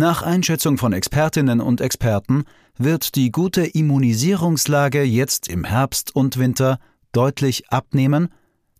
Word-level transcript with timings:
Nach 0.00 0.22
Einschätzung 0.22 0.78
von 0.78 0.92
Expertinnen 0.92 1.60
und 1.60 1.80
Experten 1.80 2.44
wird 2.76 3.16
die 3.16 3.32
gute 3.32 3.66
Immunisierungslage 3.66 5.02
jetzt 5.02 5.48
im 5.48 5.64
Herbst 5.64 6.14
und 6.14 6.38
Winter 6.38 6.78
deutlich 7.10 7.72
abnehmen. 7.72 8.28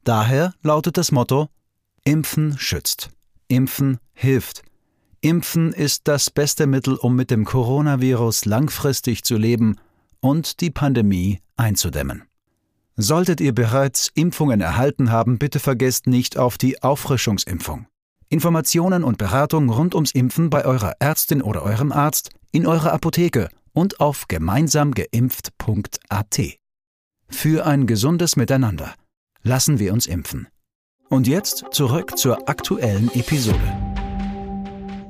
Daher 0.05 0.55
lautet 0.63 0.97
das 0.97 1.11
Motto 1.11 1.49
Impfen 2.05 2.57
schützt. 2.57 3.11
Impfen 3.49 3.99
hilft. 4.15 4.63
Impfen 5.21 5.73
ist 5.73 6.07
das 6.07 6.31
beste 6.31 6.69
Mittel, 6.69 6.95
um 6.95 7.17
mit 7.17 7.33
dem 7.33 7.45
Coronavirus 7.45 8.45
langfristig 8.45 9.25
zu 9.25 9.37
leben 9.37 9.75
und 10.21 10.61
die 10.61 10.71
Pandemie 10.71 11.41
einzudämmen. 11.57 12.23
Solltet 12.95 13.41
ihr 13.41 13.57
bereits 13.57 14.13
Impfungen 14.15 14.61
erhalten 14.61 15.11
haben, 15.11 15.41
bitte 15.41 15.59
vergesst 15.59 16.07
nicht 16.07 16.39
auf 16.39 16.59
die 16.59 16.81
Auffrischungsimpfung. 16.81 17.89
Informationen 18.31 19.05
und 19.05 19.17
Beratung 19.17 19.71
rund 19.71 19.95
ums 19.95 20.13
Impfen 20.13 20.51
bei 20.51 20.67
eurer 20.67 20.97
Ärztin 21.01 21.41
oder 21.41 21.63
eurem 21.63 21.93
Arzt, 21.93 22.29
in 22.53 22.67
eurer 22.67 22.93
Apotheke 22.93 23.49
und 23.73 24.01
auf 24.01 24.29
gemeinsamgeimpft.at. 24.29 26.41
Für 27.31 27.65
ein 27.65 27.87
gesundes 27.87 28.37
Miteinander. 28.37 28.93
Lassen 29.43 29.79
wir 29.79 29.95
uns 29.95 30.07
impfen. 30.07 30.47
Und 31.09 31.27
jetzt 31.27 31.65
zurück 31.71 32.19
zur 32.19 32.51
aktuellen 32.51 33.11
Episode. 33.15 33.57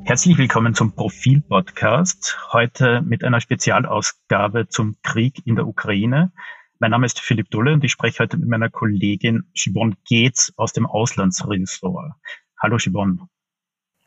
Herzlich 0.04 0.38
willkommen 0.38 0.74
zum 0.74 0.92
Profil-Podcast. 0.92 2.38
Heute 2.52 3.02
mit 3.02 3.24
einer 3.24 3.40
Spezialausgabe 3.40 4.68
zum 4.68 4.94
Krieg 5.02 5.44
in 5.44 5.56
der 5.56 5.66
Ukraine. 5.66 6.30
Mein 6.78 6.92
Name 6.92 7.06
ist 7.06 7.18
Philipp 7.18 7.50
Dulle 7.50 7.72
und 7.72 7.82
ich 7.82 7.90
spreche 7.90 8.20
heute 8.20 8.36
mit 8.36 8.48
meiner 8.48 8.70
Kollegin 8.70 9.50
Shibon 9.54 9.96
Geetz 10.04 10.52
aus 10.56 10.72
dem 10.72 10.86
Auslandsressort. 10.86 12.12
Hallo 12.60 12.78
Shibon. 12.78 13.28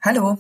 Hallo. 0.02 0.38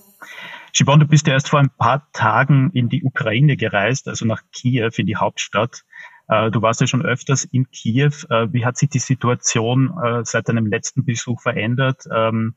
Shibon, 0.73 0.99
du 0.99 1.07
bist 1.07 1.27
ja 1.27 1.33
erst 1.33 1.49
vor 1.49 1.59
ein 1.59 1.69
paar 1.69 2.11
Tagen 2.11 2.71
in 2.71 2.89
die 2.89 3.03
Ukraine 3.03 3.55
gereist, 3.55 4.07
also 4.07 4.25
nach 4.25 4.43
Kiew, 4.51 4.91
in 4.97 5.05
die 5.05 5.15
Hauptstadt. 5.15 5.83
Äh, 6.27 6.51
du 6.51 6.61
warst 6.61 6.81
ja 6.81 6.87
schon 6.87 7.05
öfters 7.05 7.45
in 7.45 7.69
Kiew. 7.71 8.11
Äh, 8.29 8.51
wie 8.51 8.65
hat 8.65 8.77
sich 8.77 8.89
die 8.89 8.99
Situation 8.99 9.93
äh, 10.03 10.25
seit 10.25 10.49
deinem 10.49 10.65
letzten 10.65 11.05
Besuch 11.05 11.41
verändert? 11.41 12.03
Ähm, 12.13 12.55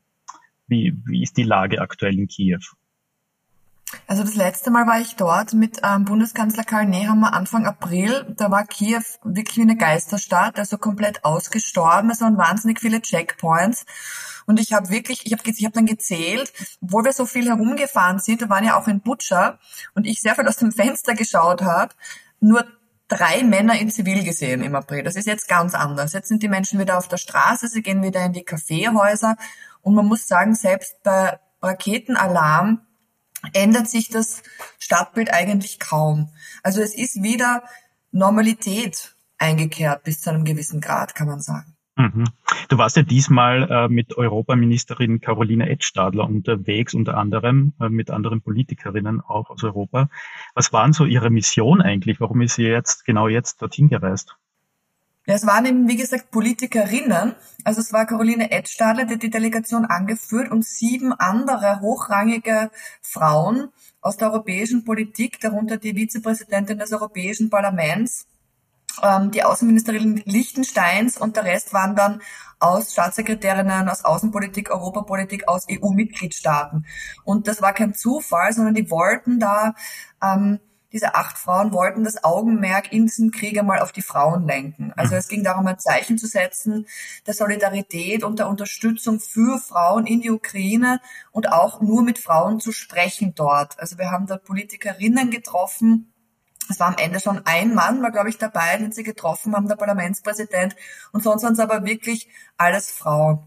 wie, 0.67 0.93
wie 1.05 1.23
ist 1.23 1.37
die 1.37 1.43
Lage 1.43 1.79
aktuell 1.79 2.17
in 2.17 2.27
Kiew? 2.27 2.59
Also 4.07 4.23
das 4.23 4.35
letzte 4.35 4.71
Mal 4.71 4.87
war 4.87 4.99
ich 4.99 5.15
dort 5.15 5.53
mit 5.53 5.79
ähm, 5.83 6.05
Bundeskanzler 6.05 6.63
Karl 6.63 6.85
Nehammer 6.85 7.33
Anfang 7.33 7.65
April. 7.65 8.33
Da 8.37 8.51
war 8.51 8.65
Kiew 8.65 9.03
wirklich 9.23 9.57
wie 9.57 9.61
eine 9.61 9.77
Geisterstadt, 9.77 10.59
also 10.59 10.77
komplett 10.77 11.23
ausgestorben. 11.25 12.09
Es 12.09 12.21
waren 12.21 12.37
wahnsinnig 12.37 12.79
viele 12.79 13.01
Checkpoints. 13.01 13.85
Und 14.45 14.59
ich 14.59 14.73
habe 14.73 14.89
wirklich, 14.89 15.25
ich 15.25 15.33
habe 15.33 15.41
ich 15.45 15.65
hab 15.65 15.73
dann 15.73 15.85
gezählt, 15.85 16.53
wo 16.81 17.03
wir 17.03 17.13
so 17.13 17.25
viel 17.25 17.47
herumgefahren 17.47 18.19
sind, 18.19 18.41
wir 18.41 18.49
waren 18.49 18.63
ja 18.63 18.79
auch 18.79 18.87
in 18.87 19.01
Butcher 19.01 19.59
und 19.95 20.05
ich 20.05 20.21
sehr 20.21 20.35
viel 20.35 20.47
aus 20.47 20.57
dem 20.57 20.71
Fenster 20.71 21.15
geschaut 21.15 21.63
habe, 21.63 21.93
nur 22.39 22.65
drei 23.07 23.43
Männer 23.43 23.79
in 23.79 23.89
Zivil 23.89 24.23
gesehen 24.23 24.61
im 24.61 24.75
April. 24.75 25.03
Das 25.03 25.15
ist 25.15 25.27
jetzt 25.27 25.47
ganz 25.47 25.73
anders. 25.73 26.13
Jetzt 26.13 26.27
sind 26.27 26.43
die 26.43 26.47
Menschen 26.47 26.79
wieder 26.79 26.97
auf 26.97 27.07
der 27.07 27.17
Straße, 27.17 27.67
sie 27.67 27.81
gehen 27.81 28.03
wieder 28.03 28.23
in 28.23 28.33
die 28.33 28.43
Kaffeehäuser 28.43 29.35
und 29.81 29.95
man 29.95 30.05
muss 30.05 30.27
sagen, 30.27 30.55
selbst 30.55 31.01
bei 31.03 31.39
Raketenalarm 31.61 32.84
ändert 33.53 33.89
sich 33.89 34.09
das 34.09 34.43
Stadtbild 34.79 35.33
eigentlich 35.33 35.79
kaum. 35.79 36.29
Also 36.63 36.81
es 36.81 36.95
ist 36.95 37.21
wieder 37.23 37.63
Normalität 38.11 39.15
eingekehrt 39.37 40.03
bis 40.03 40.21
zu 40.21 40.29
einem 40.29 40.45
gewissen 40.45 40.81
Grad, 40.81 41.15
kann 41.15 41.27
man 41.27 41.41
sagen. 41.41 41.75
Mhm. 41.97 42.25
Du 42.67 42.77
warst 42.77 42.97
ja 42.97 43.03
diesmal 43.03 43.69
äh, 43.71 43.87
mit 43.87 44.17
Europaministerin 44.17 45.21
Caroline 45.21 45.69
Edstadler 45.69 46.25
unterwegs, 46.25 46.93
unter 46.93 47.17
anderem 47.17 47.73
äh, 47.79 47.87
mit 47.87 48.11
anderen 48.11 48.41
Politikerinnen 48.41 49.21
auch 49.21 49.49
aus 49.49 49.63
Europa. 49.63 50.09
Was 50.55 50.73
waren 50.73 50.91
so 50.91 51.05
Ihre 51.05 51.29
Mission 51.29 51.81
eigentlich? 51.81 52.19
Warum 52.19 52.41
ist 52.41 52.55
sie 52.55 52.63
jetzt 52.63 53.05
genau 53.05 53.29
jetzt 53.29 53.61
dorthin 53.61 53.87
gereist? 53.87 54.35
Ja, 55.27 55.33
es 55.33 55.45
waren 55.47 55.65
eben, 55.65 55.87
wie 55.87 55.95
gesagt, 55.95 56.29
Politikerinnen. 56.29 57.33
Also 57.63 57.81
es 57.81 57.91
war 57.91 58.05
Caroline 58.05 58.51
Edstadler, 58.51 59.05
die 59.05 59.17
die 59.17 59.31
Delegation 59.31 59.85
angeführt 59.85 60.51
und 60.51 60.63
sieben 60.63 61.13
andere 61.13 61.81
hochrangige 61.81 62.69
Frauen 63.01 63.69
aus 64.01 64.17
der 64.17 64.31
europäischen 64.31 64.85
Politik, 64.85 65.39
darunter 65.39 65.77
die 65.77 65.95
Vizepräsidentin 65.95 66.77
des 66.77 66.93
Europäischen 66.93 67.49
Parlaments, 67.49 68.27
ähm, 69.01 69.31
die 69.31 69.43
Außenministerin 69.43 70.21
Liechtensteins 70.25 71.17
und 71.17 71.35
der 71.35 71.45
Rest 71.45 71.73
waren 71.73 71.95
dann 71.95 72.21
aus 72.59 72.93
Staatssekretärinnen, 72.93 73.89
aus 73.89 74.05
Außenpolitik, 74.05 74.69
Europapolitik, 74.69 75.47
aus 75.47 75.65
EU-Mitgliedstaaten. 75.69 76.85
Und 77.23 77.47
das 77.47 77.63
war 77.63 77.73
kein 77.73 77.95
Zufall, 77.95 78.53
sondern 78.53 78.75
die 78.75 78.91
wollten 78.91 79.39
da, 79.39 79.73
ähm, 80.23 80.59
diese 80.95 81.13
acht 81.13 81.37
Frauen 81.37 81.73
wollten 81.73 82.05
das 82.05 82.23
Augenmerk 82.23 82.93
in 82.93 83.07
diesem 83.07 83.31
Krieg 83.31 83.59
einmal 83.59 83.79
auf 83.79 83.91
die 83.91 84.01
Frauen 84.01 84.47
lenken. 84.47 84.93
Also 84.95 85.11
mhm. 85.13 85.19
es 85.19 85.27
ging 85.27 85.43
darum, 85.43 85.67
ein 85.67 85.77
Zeichen 85.77 86.17
zu 86.17 86.25
setzen 86.25 86.87
der 87.27 87.33
Solidarität 87.33 88.23
und 88.23 88.39
der 88.39 88.47
Unterstützung 88.47 89.19
für 89.19 89.59
Frauen 89.59 90.07
in 90.07 90.21
die 90.21 90.31
Ukraine 90.31 91.01
und 91.31 91.51
auch 91.51 91.81
nur 91.81 92.01
mit 92.01 92.17
Frauen 92.17 92.61
zu 92.61 92.71
sprechen 92.71 93.33
dort. 93.35 93.77
Also 93.77 93.97
wir 93.97 94.09
haben 94.09 94.25
da 94.25 94.37
Politikerinnen 94.37 95.31
getroffen, 95.31 96.13
es 96.69 96.79
war 96.79 96.87
am 96.87 96.95
Ende 96.97 97.19
schon 97.19 97.45
ein 97.45 97.75
Mann, 97.75 98.01
war 98.01 98.11
glaube 98.11 98.29
ich 98.29 98.37
dabei, 98.37 98.77
den 98.77 98.93
sie 98.93 99.03
getroffen 99.03 99.53
haben, 99.53 99.67
der 99.67 99.75
Parlamentspräsident. 99.75 100.77
Und 101.11 101.23
sonst 101.23 101.43
waren 101.43 101.53
es 101.53 101.59
aber 101.59 101.83
wirklich 101.83 102.29
alles 102.57 102.89
Frauen. 102.89 103.45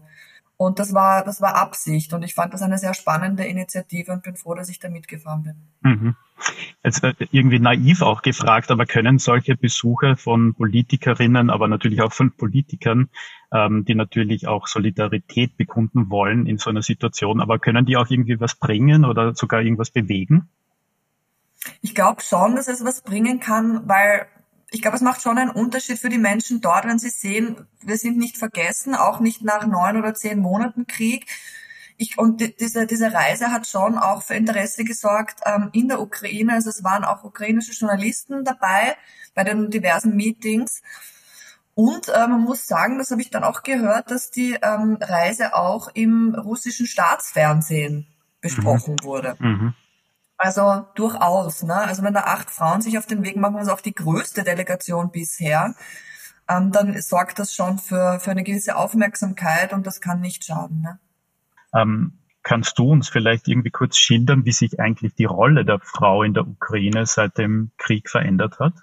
Und 0.61 0.77
das 0.77 0.93
war, 0.93 1.23
das 1.23 1.39
war 1.39 1.55
Absicht. 1.55 2.11
Und 2.11 2.21
ich 2.21 2.33
fand 2.33 2.53
das 2.53 2.61
eine 2.61 2.77
sehr 2.77 2.93
spannende 2.93 3.45
Initiative 3.45 4.11
und 4.11 4.23
bin 4.23 4.35
froh, 4.35 4.55
dass 4.55 4.67
ich 4.67 4.77
da 4.77 4.89
mitgefahren 4.89 5.43
bin. 5.43 5.55
Mhm. 5.79 6.15
Jetzt 6.83 7.01
irgendwie 7.31 7.59
naiv 7.59 8.01
auch 8.01 8.21
gefragt, 8.21 8.69
aber 8.69 8.85
können 8.85 9.19
solche 9.19 9.55
Besuche 9.55 10.17
von 10.17 10.53
Politikerinnen, 10.55 11.49
aber 11.49 11.69
natürlich 11.69 12.01
auch 12.01 12.11
von 12.11 12.33
Politikern, 12.33 13.07
ähm, 13.53 13.85
die 13.85 13.95
natürlich 13.95 14.49
auch 14.49 14.67
Solidarität 14.67 15.55
bekunden 15.55 16.09
wollen 16.09 16.45
in 16.45 16.57
so 16.57 16.69
einer 16.69 16.81
Situation, 16.81 17.39
aber 17.39 17.57
können 17.59 17.85
die 17.85 17.95
auch 17.95 18.09
irgendwie 18.09 18.41
was 18.41 18.55
bringen 18.55 19.05
oder 19.05 19.35
sogar 19.35 19.61
irgendwas 19.61 19.91
bewegen? 19.91 20.49
Ich 21.81 21.95
glaube 21.95 22.21
schon, 22.21 22.57
dass 22.57 22.67
es 22.67 22.83
was 22.83 23.01
bringen 23.01 23.39
kann, 23.39 23.87
weil 23.87 24.27
ich 24.71 24.81
glaube, 24.81 24.97
es 24.97 25.01
macht 25.01 25.21
schon 25.21 25.37
einen 25.37 25.49
Unterschied 25.49 25.99
für 25.99 26.09
die 26.09 26.17
Menschen 26.17 26.61
dort, 26.61 26.85
wenn 26.85 26.99
sie 26.99 27.09
sehen, 27.09 27.67
wir 27.81 27.97
sind 27.97 28.17
nicht 28.17 28.37
vergessen, 28.37 28.95
auch 28.95 29.19
nicht 29.19 29.43
nach 29.43 29.65
neun 29.65 29.97
oder 29.97 30.13
zehn 30.13 30.39
Monaten 30.39 30.85
Krieg. 30.85 31.25
Ich, 31.97 32.17
und 32.17 32.39
die, 32.39 32.55
diese, 32.55 32.87
diese 32.87 33.11
Reise 33.11 33.51
hat 33.51 33.67
schon 33.67 33.97
auch 33.97 34.23
für 34.23 34.35
Interesse 34.35 34.83
gesorgt 34.83 35.41
ähm, 35.45 35.69
in 35.73 35.87
der 35.87 35.99
Ukraine. 35.99 36.53
Also 36.53 36.69
es 36.69 36.83
waren 36.83 37.03
auch 37.03 37.23
ukrainische 37.23 37.73
Journalisten 37.73 38.45
dabei 38.45 38.95
bei 39.35 39.43
den 39.43 39.69
diversen 39.69 40.15
Meetings. 40.15 40.81
Und 41.73 42.09
äh, 42.09 42.27
man 42.27 42.41
muss 42.41 42.67
sagen, 42.67 42.97
das 42.99 43.11
habe 43.11 43.21
ich 43.21 43.31
dann 43.31 43.43
auch 43.43 43.63
gehört, 43.63 44.11
dass 44.11 44.31
die 44.31 44.57
ähm, 44.61 44.97
Reise 45.01 45.55
auch 45.55 45.89
im 45.93 46.35
russischen 46.35 46.85
Staatsfernsehen 46.85 48.07
besprochen 48.41 48.95
mhm. 49.01 49.05
wurde. 49.05 49.35
Mhm. 49.39 49.73
Also 50.41 50.85
durchaus. 50.95 51.63
Ne? 51.63 51.75
Also 51.75 52.01
wenn 52.01 52.13
da 52.13 52.21
acht 52.21 52.49
Frauen 52.49 52.81
sich 52.81 52.97
auf 52.97 53.05
den 53.05 53.23
Weg 53.23 53.35
machen, 53.35 53.57
also 53.57 53.73
auch 53.73 53.81
die 53.81 53.93
größte 53.93 54.43
Delegation 54.43 55.11
bisher, 55.11 55.75
ähm, 56.47 56.71
dann 56.71 56.99
sorgt 57.01 57.39
das 57.39 57.53
schon 57.53 57.77
für, 57.77 58.21
für 58.21 58.31
eine 58.31 58.45
gewisse 58.45 58.77
Aufmerksamkeit 58.77 59.73
und 59.73 59.85
das 59.85 59.99
kann 59.99 60.21
nicht 60.21 60.45
schaden. 60.45 60.81
Ne? 60.81 60.99
Ähm, 61.73 62.19
kannst 62.41 62.79
du 62.79 62.89
uns 62.89 63.09
vielleicht 63.09 63.49
irgendwie 63.49 63.69
kurz 63.69 63.97
schildern, 63.97 64.45
wie 64.45 64.53
sich 64.53 64.79
eigentlich 64.79 65.13
die 65.13 65.25
Rolle 65.25 65.65
der 65.65 65.79
Frau 65.79 66.23
in 66.23 66.33
der 66.33 66.47
Ukraine 66.47 67.05
seit 67.05 67.37
dem 67.37 67.71
Krieg 67.77 68.09
verändert 68.09 68.59
hat? 68.59 68.73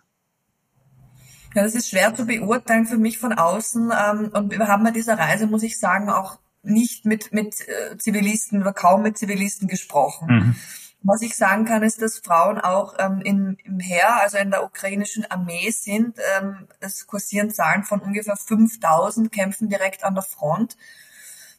Ja, 1.54 1.62
das 1.62 1.74
ist 1.74 1.88
schwer 1.88 2.14
zu 2.14 2.26
beurteilen 2.26 2.84
für 2.84 2.98
mich 2.98 3.16
von 3.16 3.32
außen. 3.32 3.90
Ähm, 3.90 4.30
und 4.34 4.50
wir 4.50 4.68
haben 4.68 4.84
bei 4.84 4.90
dieser 4.90 5.18
Reise, 5.18 5.46
muss 5.46 5.62
ich 5.62 5.78
sagen, 5.78 6.10
auch 6.10 6.38
nicht 6.62 7.06
mit, 7.06 7.32
mit 7.32 7.66
äh, 7.66 7.96
Zivilisten 7.96 8.60
oder 8.60 8.74
kaum 8.74 9.00
mit 9.00 9.16
Zivilisten 9.16 9.68
gesprochen. 9.68 10.28
Mhm. 10.28 10.56
Was 11.02 11.22
ich 11.22 11.36
sagen 11.36 11.64
kann, 11.66 11.82
ist, 11.82 12.02
dass 12.02 12.18
Frauen 12.18 12.58
auch 12.58 12.94
ähm, 12.98 13.20
in, 13.20 13.58
im 13.64 13.78
Heer, 13.78 14.20
also 14.20 14.38
in 14.38 14.50
der 14.50 14.64
ukrainischen 14.64 15.24
Armee 15.30 15.70
sind. 15.70 16.18
Ähm, 16.36 16.66
es 16.80 17.06
kursieren 17.06 17.50
Zahlen 17.50 17.84
von 17.84 18.00
ungefähr 18.00 18.36
5000 18.36 19.30
kämpfen 19.30 19.68
direkt 19.68 20.04
an 20.04 20.14
der 20.14 20.24
Front. 20.24 20.76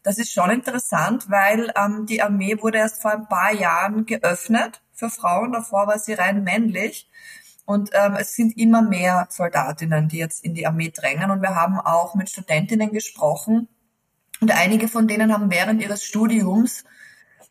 Das 0.04 0.18
ist 0.18 0.32
schon 0.32 0.50
interessant, 0.50 1.30
weil 1.30 1.72
ähm, 1.76 2.06
die 2.06 2.22
Armee 2.22 2.58
wurde 2.62 2.80
erst 2.80 3.02
vor 3.02 3.12
ein 3.12 3.28
paar 3.28 3.54
Jahren 3.54 4.06
geöffnet 4.06 4.82
für 4.94 5.10
Frauen. 5.10 5.52
Davor 5.54 5.88
war 5.88 6.00
sie 6.00 6.14
rein 6.14 6.44
männlich. 6.44 7.10
Und 7.66 7.90
ähm, 7.94 8.16
es 8.16 8.34
sind 8.34 8.58
immer 8.58 8.82
mehr 8.82 9.28
Soldatinnen, 9.30 10.08
die 10.08 10.18
jetzt 10.18 10.44
in 10.44 10.54
die 10.54 10.66
Armee 10.66 10.90
drängen. 10.90 11.30
Und 11.32 11.42
wir 11.42 11.56
haben 11.56 11.80
auch 11.80 12.16
mit 12.16 12.30
Studentinnen 12.30 12.92
gesprochen. 12.92 13.68
Und 14.40 14.52
einige 14.52 14.88
von 14.88 15.08
denen 15.08 15.34
haben 15.34 15.52
während 15.52 15.82
ihres 15.82 16.04
Studiums 16.04 16.86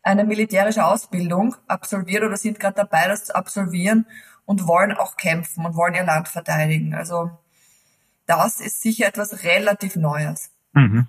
eine 0.07 0.23
militärische 0.23 0.85
Ausbildung 0.85 1.55
absolviert 1.67 2.23
oder 2.23 2.37
sind 2.37 2.59
gerade 2.59 2.75
dabei, 2.75 3.07
das 3.07 3.25
zu 3.25 3.35
absolvieren 3.35 4.05
und 4.45 4.65
wollen 4.65 4.93
auch 4.93 5.17
kämpfen 5.17 5.65
und 5.65 5.75
wollen 5.75 5.95
ihr 5.95 6.05
Land 6.05 6.29
verteidigen. 6.29 6.95
Also 6.95 7.31
das 8.25 8.61
ist 8.61 8.81
sicher 8.81 9.07
etwas 9.07 9.43
relativ 9.43 9.97
Neues. 9.97 10.51
Mhm. 10.71 11.07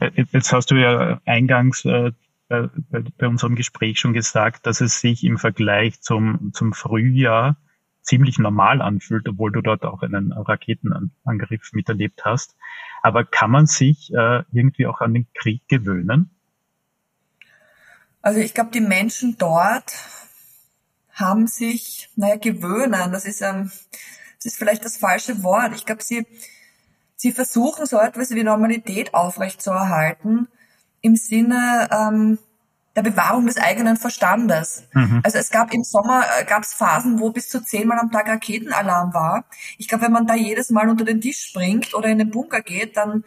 Äh, 0.00 0.24
jetzt 0.32 0.52
hast 0.52 0.72
du 0.72 0.74
ja 0.74 1.20
eingangs 1.26 1.84
äh, 1.84 2.10
bei, 2.48 2.68
bei, 2.90 3.28
unserem 3.28 3.54
Gespräch 3.54 4.00
schon 4.00 4.12
gesagt, 4.12 4.66
dass 4.66 4.80
es 4.80 5.00
sich 5.00 5.22
im 5.22 5.38
Vergleich 5.38 6.00
zum, 6.00 6.50
zum 6.52 6.72
Frühjahr 6.72 7.56
ziemlich 8.00 8.38
normal 8.38 8.82
anfühlt, 8.82 9.28
obwohl 9.28 9.52
du 9.52 9.60
dort 9.60 9.84
auch 9.84 10.02
einen 10.02 10.32
Raketenangriff 10.32 11.72
miterlebt 11.72 12.24
hast. 12.24 12.56
Aber 13.00 13.24
kann 13.24 13.52
man 13.52 13.66
sich 13.66 14.12
äh, 14.12 14.42
irgendwie 14.50 14.86
auch 14.86 15.00
an 15.00 15.14
den 15.14 15.28
Krieg 15.34 15.62
gewöhnen? 15.68 16.30
Also 18.22 18.40
ich 18.40 18.54
glaube, 18.54 18.70
die 18.70 18.80
Menschen 18.80 19.36
dort 19.36 19.92
haben 21.12 21.46
sich, 21.46 22.08
naja, 22.16 22.36
gewöhnen, 22.36 23.12
das 23.12 23.24
ist, 23.24 23.42
ähm, 23.42 23.70
das 24.36 24.46
ist 24.46 24.56
vielleicht 24.56 24.84
das 24.84 24.96
falsche 24.96 25.42
Wort. 25.42 25.74
Ich 25.74 25.84
glaube, 25.84 26.02
sie, 26.02 26.26
sie 27.16 27.32
versuchen 27.32 27.84
so 27.84 27.98
etwas 27.98 28.30
wie 28.30 28.44
Normalität 28.44 29.12
aufrechtzuerhalten 29.12 30.48
im 31.02 31.16
Sinne 31.16 31.88
ähm, 31.92 32.38
der 32.94 33.02
Bewahrung 33.02 33.46
des 33.46 33.56
eigenen 33.56 33.96
Verstandes. 33.96 34.84
Mhm. 34.92 35.20
Also 35.24 35.38
es 35.38 35.50
gab 35.50 35.72
im 35.72 35.82
Sommer 35.82 36.24
äh, 36.38 36.44
gab 36.44 36.62
es 36.62 36.74
Phasen, 36.74 37.20
wo 37.20 37.30
bis 37.30 37.48
zu 37.48 37.62
zehnmal 37.62 37.98
am 37.98 38.10
Tag 38.10 38.28
Raketenalarm 38.28 39.14
war. 39.14 39.44
Ich 39.78 39.88
glaube, 39.88 40.04
wenn 40.04 40.12
man 40.12 40.26
da 40.26 40.34
jedes 40.34 40.70
Mal 40.70 40.88
unter 40.88 41.04
den 41.04 41.20
Tisch 41.20 41.40
springt 41.40 41.94
oder 41.94 42.08
in 42.08 42.18
den 42.18 42.30
Bunker 42.30 42.60
geht, 42.60 42.96
dann 42.96 43.24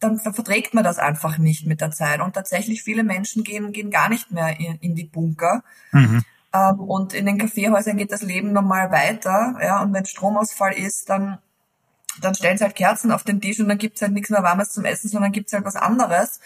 dann 0.00 0.18
verträgt 0.18 0.74
man 0.74 0.82
das 0.82 0.98
einfach 0.98 1.38
nicht 1.38 1.66
mit 1.66 1.80
der 1.80 1.90
Zeit. 1.90 2.20
Und 2.20 2.34
tatsächlich 2.34 2.82
viele 2.82 3.04
Menschen 3.04 3.44
gehen, 3.44 3.70
gehen 3.72 3.90
gar 3.90 4.08
nicht 4.08 4.30
mehr 4.30 4.58
in, 4.58 4.76
in 4.80 4.94
die 4.94 5.04
Bunker. 5.04 5.62
Mhm. 5.92 6.24
Ähm, 6.52 6.80
und 6.80 7.12
in 7.12 7.26
den 7.26 7.38
Kaffeehäusern 7.38 7.98
geht 7.98 8.10
das 8.10 8.22
Leben 8.22 8.52
normal 8.52 8.90
weiter. 8.90 9.56
Ja, 9.62 9.82
und 9.82 9.92
wenn 9.92 10.06
Stromausfall 10.06 10.72
ist, 10.72 11.10
dann, 11.10 11.38
dann 12.22 12.34
stellen 12.34 12.56
sie 12.56 12.64
halt 12.64 12.74
Kerzen 12.74 13.12
auf 13.12 13.24
den 13.24 13.40
Tisch 13.40 13.60
und 13.60 13.68
dann 13.68 13.78
gibt's 13.78 14.00
halt 14.00 14.12
nichts 14.12 14.30
mehr 14.30 14.42
Warmes 14.42 14.70
zum 14.70 14.86
Essen, 14.86 15.08
sondern 15.10 15.32
gibt's 15.32 15.52
halt 15.52 15.64
was 15.64 15.76
anderes. 15.76 16.40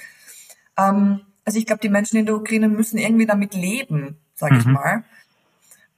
Ähm, 0.77 1.21
also 1.45 1.59
ich 1.59 1.67
glaube, 1.67 1.81
die 1.81 1.89
Menschen 1.89 2.19
in 2.19 2.27
der 2.27 2.35
Ukraine 2.35 2.69
müssen 2.69 2.99
irgendwie 2.99 3.27
damit 3.27 3.55
leben, 3.55 4.19
sage 4.35 4.55
mhm. 4.55 4.61
ich 4.61 4.67
mal. 4.67 5.05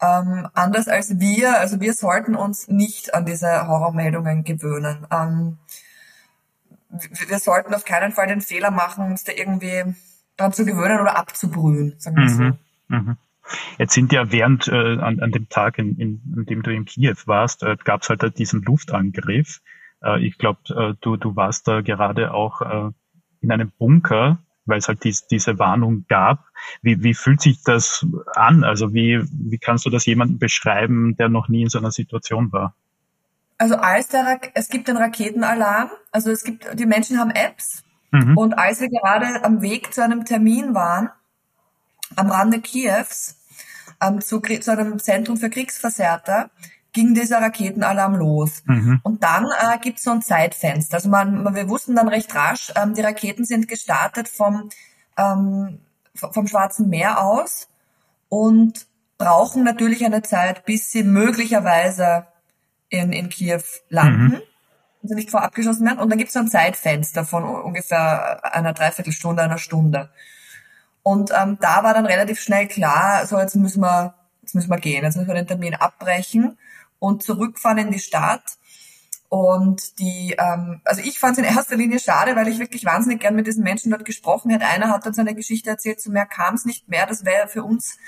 Ähm, 0.01 0.49
anders 0.53 0.89
als 0.89 1.19
wir, 1.21 1.59
also 1.59 1.81
wir 1.81 1.95
sollten 1.95 2.35
uns 2.35 2.69
nicht 2.69 3.15
an 3.15 3.25
diese 3.25 3.67
Horrormeldungen 3.67 4.45
gewöhnen. 4.45 5.07
Ähm, 5.11 5.59
wir 7.29 7.39
sollten 7.39 7.75
auf 7.75 7.85
keinen 7.85 8.13
Fall 8.13 8.27
den 8.27 8.41
Fehler 8.41 8.71
machen, 8.71 9.07
uns 9.07 9.25
da 9.25 9.33
irgendwie 9.33 9.95
dran 10.37 10.53
zu 10.53 10.65
gewöhnen 10.65 11.01
oder 11.01 11.17
abzubrühen, 11.17 11.95
sagen 11.99 12.17
wir 12.17 12.25
mhm. 12.25 12.29
so. 12.29 12.95
Mhm. 12.97 13.17
Jetzt 13.79 13.95
sind 13.95 14.13
ja 14.13 14.33
während 14.33 14.69
äh, 14.69 14.99
an, 14.99 15.21
an 15.21 15.31
dem 15.31 15.49
Tag, 15.49 15.79
in, 15.79 15.97
in, 15.99 16.35
an 16.37 16.47
dem 16.47 16.63
du 16.63 16.73
in 16.73 16.85
Kiew 16.85 17.17
warst, 17.27 17.63
äh, 17.63 17.77
gab 17.83 18.03
es 18.03 18.09
halt 18.09 18.39
diesen 18.39 18.63
Luftangriff. 18.63 19.61
Äh, 20.03 20.27
ich 20.27 20.39
glaube, 20.39 20.61
äh, 20.71 20.95
du, 21.01 21.17
du 21.17 21.37
warst 21.37 21.69
da 21.69 21.81
gerade 21.81 22.35
auch 22.35 22.61
äh, 22.61 22.91
in 23.41 23.53
einem 23.53 23.71
Bunker, 23.79 24.39
weil 24.65 24.79
es 24.79 24.89
halt 24.89 25.05
dies, 25.05 25.27
diese 25.29 25.59
Warnung 25.59 26.07
gab. 26.09 26.45
Wie, 26.83 27.03
wie 27.03 27.15
fühlt 27.15 27.41
sich 27.41 27.63
das 27.63 28.05
an? 28.35 28.65
Also 28.65 28.93
wie, 28.93 29.23
wie 29.31 29.59
kannst 29.59 29.87
du 29.87 29.91
das 29.91 30.07
jemandem 30.07 30.39
beschreiben, 30.39 31.17
der 31.17 31.29
noch 31.29 31.49
nie 31.49 31.63
in 31.63 31.69
so 31.69 31.79
einer 31.79 31.93
Situation 31.93 32.51
war? 32.53 32.75
Also 33.59 33.77
als 33.77 34.09
der, 34.09 34.41
es 34.55 34.69
gibt 34.69 34.89
den 34.89 34.97
Raketenalarm, 34.97 35.91
also 36.13 36.31
es 36.31 36.45
gibt, 36.45 36.79
die 36.79 36.87
Menschen 36.87 37.19
haben 37.19 37.31
Apps 37.31 37.85
mhm. 38.11 38.37
und 38.37 38.59
als 38.59 38.81
wir 38.81 38.89
gerade 38.89 39.45
am 39.45 39.63
Weg 39.63 39.95
zu 39.95 40.03
einem 40.03 40.25
Termin 40.25 40.75
waren, 40.75 41.11
am 42.17 42.31
Rande 42.31 42.61
Kiews, 42.61 43.37
ähm, 44.01 44.21
zu, 44.21 44.41
zu 44.41 44.73
einem 44.73 44.99
Zentrum 44.99 45.37
für 45.37 45.51
Kriegsversehrte, 45.51 46.51
ging 46.93 47.15
dieser 47.15 47.43
Raketenalarm 47.43 48.15
los. 48.15 48.63
Mhm. 48.65 49.01
Und 49.03 49.23
dann 49.23 49.45
äh, 49.45 49.79
gibt 49.79 49.99
es 49.99 50.05
so 50.05 50.13
ein 50.13 50.23
Zeitfenster. 50.23 50.97
Also 50.97 51.11
man, 51.11 51.43
man, 51.43 51.55
wir 51.55 51.69
wussten 51.69 51.95
dann 51.95 52.09
recht 52.09 52.35
rasch, 52.35 52.73
ähm, 52.75 52.95
die 52.95 53.03
Raketen 53.03 53.45
sind 53.45 53.69
gestartet 53.69 54.29
vom, 54.29 54.71
ähm, 55.19 55.81
vom 56.15 56.47
Schwarzen 56.47 56.89
Meer 56.89 57.23
aus 57.23 57.69
und 58.29 58.87
brauchen 59.19 59.63
natürlich 59.63 60.05
eine 60.05 60.23
Zeit, 60.23 60.65
bis 60.65 60.91
sie 60.91 61.03
möglicherweise 61.03 62.27
in, 62.89 63.13
in 63.13 63.29
Kiew 63.29 63.63
landen. 63.89 64.25
Mhm. 64.25 64.43
Also 65.03 65.15
nicht 65.15 65.31
vorab 65.31 65.55
geschossen 65.55 65.87
werden. 65.87 65.99
Und 65.99 66.11
dann 66.11 66.19
gibt 66.19 66.29
es 66.29 66.35
so 66.35 66.41
ein 66.41 66.49
Zeitfenster 66.49 67.25
von 67.25 67.45
ungefähr 67.45 68.45
einer 68.55 68.73
Dreiviertelstunde, 68.73 69.43
einer 69.43 69.59
Stunde. 69.59 70.11
Und 71.03 71.31
ähm, 71.31 71.59
da 71.61 71.85
war 71.85 71.95
dann 71.95 72.07
relativ 72.07 72.41
schnell 72.41 72.67
klar, 72.67 73.25
so 73.27 73.39
jetzt 73.39 73.55
müssen 73.55 73.81
wir, 73.81 74.15
jetzt 74.43 74.57
müssen 74.57 74.71
wir 74.71 74.79
gehen, 74.79 75.05
jetzt 75.05 75.17
müssen 75.17 75.29
wir 75.29 75.37
den 75.37 75.47
Termin 75.47 75.75
abbrechen 75.75 76.59
und 76.99 77.23
zurückfahren 77.23 77.79
in 77.79 77.93
die 77.93 78.01
Stadt. 78.01 78.43
Und 79.29 79.99
die, 79.99 80.35
ähm, 80.39 80.81
also 80.85 81.01
ich 81.03 81.19
fand 81.19 81.39
es 81.39 81.45
in 81.45 81.45
erster 81.57 81.77
Linie 81.77 82.01
schade, 82.01 82.35
weil 82.35 82.49
ich 82.49 82.59
wirklich 82.59 82.85
wahnsinnig 82.85 83.21
gern 83.21 83.37
mit 83.37 83.47
diesen 83.47 83.63
Menschen 83.63 83.91
dort 83.91 84.05
gesprochen 84.05 84.51
hätte. 84.51 84.67
Einer 84.67 84.91
hat 84.91 85.07
uns 85.07 85.19
eine 85.19 85.35
Geschichte 85.35 85.71
erzählt, 85.71 86.01
zu 86.01 86.11
mehr 86.11 86.27
kam 86.27 86.55
es 86.55 86.65
nicht 86.65 86.89
mehr. 86.89 87.07
Das 87.07 87.25
wäre 87.25 87.47
für 87.47 87.63
uns 87.63 87.99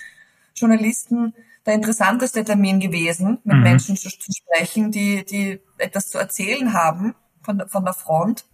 Journalisten 0.54 1.34
der 1.68 1.74
interessanteste 1.74 2.42
Termin 2.44 2.80
gewesen, 2.80 3.40
mit 3.44 3.58
mhm. 3.58 3.62
Menschen 3.62 3.96
zu, 3.96 4.08
zu, 4.08 4.32
sprechen, 4.32 4.90
die, 4.90 5.22
die 5.26 5.60
etwas 5.76 6.08
zu 6.08 6.16
erzählen 6.16 6.72
haben 6.72 7.14
von, 7.42 7.62
von 7.68 7.84
der 7.84 7.92
Front. 7.92 8.46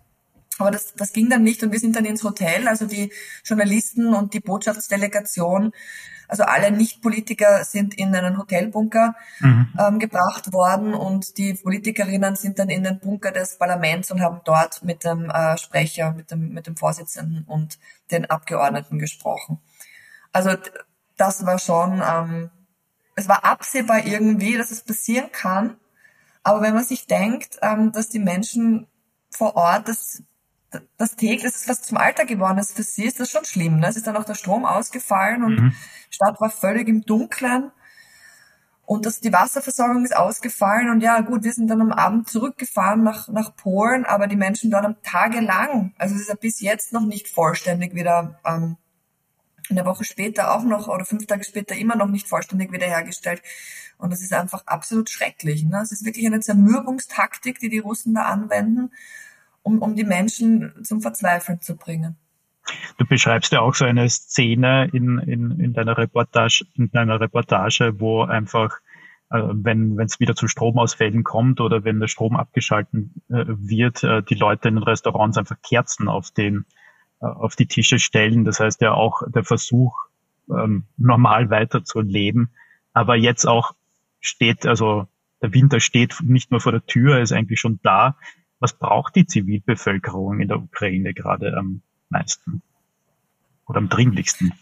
Aber 0.58 0.72
das, 0.72 0.94
das 0.94 1.12
ging 1.12 1.30
dann 1.30 1.44
nicht 1.44 1.62
und 1.62 1.70
wir 1.70 1.78
sind 1.78 1.94
dann 1.94 2.06
ins 2.06 2.24
Hotel, 2.24 2.66
also 2.66 2.86
die 2.86 3.12
Journalisten 3.44 4.14
und 4.14 4.34
die 4.34 4.40
Botschaftsdelegation, 4.40 5.70
also 6.26 6.42
alle 6.42 6.72
Nicht-Politiker 6.72 7.64
sind 7.64 7.94
in 7.94 8.12
einen 8.16 8.36
Hotelbunker 8.36 9.14
mhm. 9.38 9.68
ähm, 9.78 9.98
gebracht 10.00 10.52
worden 10.52 10.92
und 10.92 11.38
die 11.38 11.54
Politikerinnen 11.54 12.34
sind 12.34 12.58
dann 12.58 12.68
in 12.68 12.82
den 12.82 12.98
Bunker 12.98 13.30
des 13.30 13.58
Parlaments 13.58 14.10
und 14.10 14.22
haben 14.22 14.40
dort 14.44 14.82
mit 14.82 15.04
dem 15.04 15.30
äh, 15.30 15.56
Sprecher, 15.56 16.14
mit 16.14 16.32
dem, 16.32 16.48
mit 16.52 16.66
dem 16.66 16.76
Vorsitzenden 16.76 17.44
und 17.44 17.78
den 18.10 18.24
Abgeordneten 18.24 18.98
gesprochen. 18.98 19.60
Also 20.32 20.50
das 21.16 21.46
war 21.46 21.60
schon 21.60 22.02
ähm, 22.04 22.50
es 23.14 23.28
war 23.28 23.44
absehbar 23.44 24.06
irgendwie, 24.06 24.56
dass 24.56 24.70
es 24.70 24.82
passieren 24.82 25.30
kann. 25.32 25.76
Aber 26.42 26.60
wenn 26.60 26.74
man 26.74 26.84
sich 26.84 27.06
denkt, 27.06 27.58
ähm, 27.62 27.92
dass 27.92 28.08
die 28.08 28.18
Menschen 28.18 28.86
vor 29.30 29.56
Ort 29.56 29.88
das, 29.88 30.22
das 30.98 31.16
täglich, 31.16 31.42
das 31.42 31.56
ist 31.56 31.68
was 31.68 31.82
zum 31.82 31.96
Alter 31.96 32.26
geworden 32.26 32.58
ist 32.58 32.76
für 32.76 32.82
sie, 32.82 33.04
ist 33.04 33.20
das 33.20 33.30
schon 33.30 33.44
schlimm. 33.44 33.80
Ne? 33.80 33.88
Es 33.88 33.96
ist 33.96 34.06
dann 34.06 34.16
auch 34.16 34.24
der 34.24 34.34
Strom 34.34 34.64
ausgefallen 34.64 35.42
und 35.42 35.56
mhm. 35.56 35.74
die 36.10 36.14
Stadt 36.14 36.40
war 36.40 36.50
völlig 36.50 36.88
im 36.88 37.02
Dunkeln. 37.02 37.70
Und 38.86 39.06
das, 39.06 39.20
die 39.20 39.32
Wasserversorgung 39.32 40.04
ist 40.04 40.14
ausgefallen 40.14 40.90
und 40.90 41.00
ja 41.00 41.20
gut, 41.22 41.42
wir 41.42 41.52
sind 41.52 41.68
dann 41.68 41.80
am 41.80 41.92
Abend 41.92 42.28
zurückgefahren 42.28 43.02
nach, 43.02 43.28
nach 43.28 43.56
Polen, 43.56 44.04
aber 44.04 44.26
die 44.26 44.36
Menschen 44.36 44.70
dort 44.70 44.84
haben 44.84 44.96
tagelang, 45.02 45.94
also 45.96 46.14
es 46.14 46.22
ist 46.22 46.28
ja 46.28 46.34
bis 46.34 46.60
jetzt 46.60 46.92
noch 46.92 47.06
nicht 47.06 47.28
vollständig 47.28 47.94
wieder 47.94 48.38
ähm, 48.44 48.76
eine 49.70 49.84
Woche 49.84 50.04
später 50.04 50.54
auch 50.54 50.64
noch 50.64 50.88
oder 50.88 51.04
fünf 51.04 51.26
Tage 51.26 51.44
später 51.44 51.74
immer 51.74 51.96
noch 51.96 52.08
nicht 52.08 52.28
vollständig 52.28 52.72
wiederhergestellt. 52.72 53.42
Und 53.98 54.12
das 54.12 54.22
ist 54.22 54.32
einfach 54.32 54.66
absolut 54.66 55.08
schrecklich. 55.08 55.64
Ne? 55.64 55.80
Es 55.82 55.92
ist 55.92 56.04
wirklich 56.04 56.26
eine 56.26 56.40
Zermürbungstaktik, 56.40 57.58
die 57.58 57.68
die 57.68 57.78
Russen 57.78 58.14
da 58.14 58.22
anwenden, 58.22 58.92
um, 59.62 59.80
um 59.80 59.94
die 59.94 60.04
Menschen 60.04 60.72
zum 60.82 61.00
Verzweifeln 61.00 61.60
zu 61.60 61.76
bringen. 61.76 62.16
Du 62.98 63.06
beschreibst 63.06 63.52
ja 63.52 63.60
auch 63.60 63.74
so 63.74 63.84
eine 63.84 64.08
Szene 64.08 64.88
in, 64.92 65.18
in, 65.18 65.60
in 65.60 65.72
deiner 65.74 65.98
Reportage, 65.98 66.64
in 66.74 66.90
deiner 66.90 67.20
Reportage, 67.20 68.00
wo 68.00 68.22
einfach, 68.22 68.78
äh, 69.30 69.42
wenn 69.42 69.98
es 70.00 70.18
wieder 70.18 70.34
zu 70.34 70.48
Stromausfällen 70.48 71.24
kommt 71.24 71.60
oder 71.60 71.84
wenn 71.84 72.00
der 72.00 72.08
Strom 72.08 72.36
abgeschalten 72.36 73.22
äh, 73.28 73.44
wird, 73.46 74.02
äh, 74.02 74.22
die 74.22 74.34
Leute 74.34 74.68
in 74.68 74.76
den 74.76 74.84
Restaurants 74.84 75.36
einfach 75.36 75.56
Kerzen 75.62 76.08
auf 76.08 76.30
den 76.30 76.64
auf 77.24 77.56
die 77.56 77.66
Tische 77.66 77.98
stellen. 77.98 78.44
Das 78.44 78.60
heißt 78.60 78.80
ja 78.80 78.92
auch 78.92 79.22
der 79.28 79.44
Versuch, 79.44 79.96
ähm, 80.50 80.84
normal 80.96 81.50
weiterzuleben. 81.50 82.50
Aber 82.92 83.16
jetzt 83.16 83.46
auch 83.46 83.74
steht, 84.20 84.66
also 84.66 85.06
der 85.42 85.52
Winter 85.52 85.80
steht 85.80 86.16
nicht 86.22 86.50
nur 86.50 86.60
vor 86.60 86.72
der 86.72 86.86
Tür, 86.86 87.16
er 87.16 87.22
ist 87.22 87.32
eigentlich 87.32 87.60
schon 87.60 87.80
da. 87.82 88.16
Was 88.60 88.72
braucht 88.72 89.16
die 89.16 89.26
Zivilbevölkerung 89.26 90.40
in 90.40 90.48
der 90.48 90.58
Ukraine 90.58 91.12
gerade 91.12 91.56
am 91.56 91.82
meisten 92.08 92.62
oder 93.66 93.78
am 93.78 93.88
dringlichsten? 93.88 94.52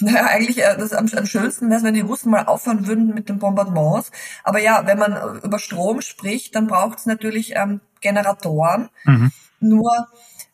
Naja, 0.00 0.26
eigentlich 0.26 0.58
äh, 0.58 0.76
das 0.76 0.92
am, 0.92 1.08
am 1.14 1.26
schönsten 1.26 1.68
wäre 1.68 1.78
es, 1.78 1.84
wenn 1.84 1.94
die 1.94 2.00
Russen 2.00 2.30
mal 2.30 2.46
aufhören 2.46 2.86
würden 2.86 3.14
mit 3.14 3.28
den 3.28 3.38
Bombardements. 3.38 4.10
Aber 4.42 4.60
ja, 4.60 4.86
wenn 4.86 4.98
man 4.98 5.40
über 5.42 5.58
Strom 5.58 6.00
spricht, 6.00 6.54
dann 6.56 6.66
braucht 6.66 6.98
es 6.98 7.06
natürlich 7.06 7.54
ähm, 7.54 7.80
Generatoren. 8.00 8.88
Mhm. 9.04 9.32
Nur 9.60 10.08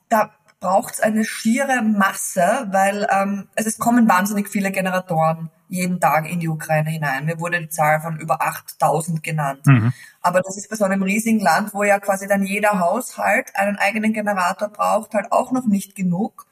da 0.09 0.35
braucht 0.65 0.95
es 0.95 1.01
eine 1.01 1.27
schiere 1.27 1.83
Masse, 1.83 2.69
weil 2.71 3.07
ähm, 3.11 3.49
also 3.55 3.69
es 3.69 3.77
kommen 3.77 4.09
wahnsinnig 4.09 4.49
viele 4.49 4.71
Generatoren 4.71 5.51
jeden 5.69 6.01
Tag 6.01 6.27
in 6.27 6.41
die 6.41 6.49
Ukraine 6.49 6.89
hinein. 6.89 7.27
Mir 7.27 7.39
wurde 7.39 7.61
die 7.61 7.69
Zahl 7.69 8.01
von 8.01 8.19
über 8.19 8.41
8000 8.41 9.23
genannt. 9.23 9.67
Mhm. 9.67 9.93
Aber 10.23 10.41
das 10.41 10.57
ist 10.57 10.71
bei 10.71 10.77
so 10.77 10.85
einem 10.85 11.03
riesigen 11.03 11.41
Land, 11.41 11.75
wo 11.75 11.85
ja 11.85 12.01
quasi 12.01 12.27
dann 12.27 12.45
jeder 12.45 12.81
Haushalt 12.81 13.55
einen 13.55 13.77
eigenen 13.77 14.15
Generator 14.15 14.69
braucht, 14.69 15.13
halt 15.13 15.33
auch 15.33 15.53
noch 15.53 15.67
nicht 15.67 15.95
genug. 15.95 16.47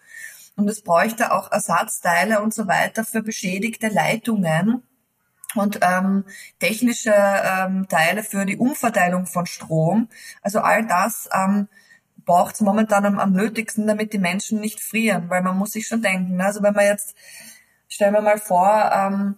Und 0.56 0.68
es 0.68 0.82
bräuchte 0.82 1.32
auch 1.32 1.50
Ersatzteile 1.50 2.42
und 2.42 2.52
so 2.52 2.68
weiter 2.68 3.04
für 3.04 3.22
beschädigte 3.22 3.88
Leitungen 3.88 4.82
und 5.54 5.80
ähm, 5.80 6.24
technische 6.58 7.14
ähm, 7.14 7.88
Teile 7.88 8.22
für 8.22 8.44
die 8.44 8.58
Umverteilung 8.58 9.24
von 9.24 9.46
Strom. 9.46 10.08
Also 10.42 10.60
all 10.60 10.86
das 10.86 11.30
ähm, 11.32 11.68
braucht 12.24 12.56
es 12.56 12.60
momentan 12.60 13.04
am, 13.04 13.18
am 13.18 13.32
nötigsten, 13.32 13.86
damit 13.86 14.12
die 14.12 14.18
Menschen 14.18 14.60
nicht 14.60 14.80
frieren, 14.80 15.28
weil 15.30 15.42
man 15.42 15.56
muss 15.56 15.72
sich 15.72 15.86
schon 15.86 16.02
denken. 16.02 16.36
Ne? 16.36 16.44
Also 16.44 16.62
wenn 16.62 16.74
man 16.74 16.86
jetzt, 16.86 17.16
stellen 17.88 18.14
wir 18.14 18.22
mal 18.22 18.38
vor, 18.38 18.90
ähm, 18.94 19.36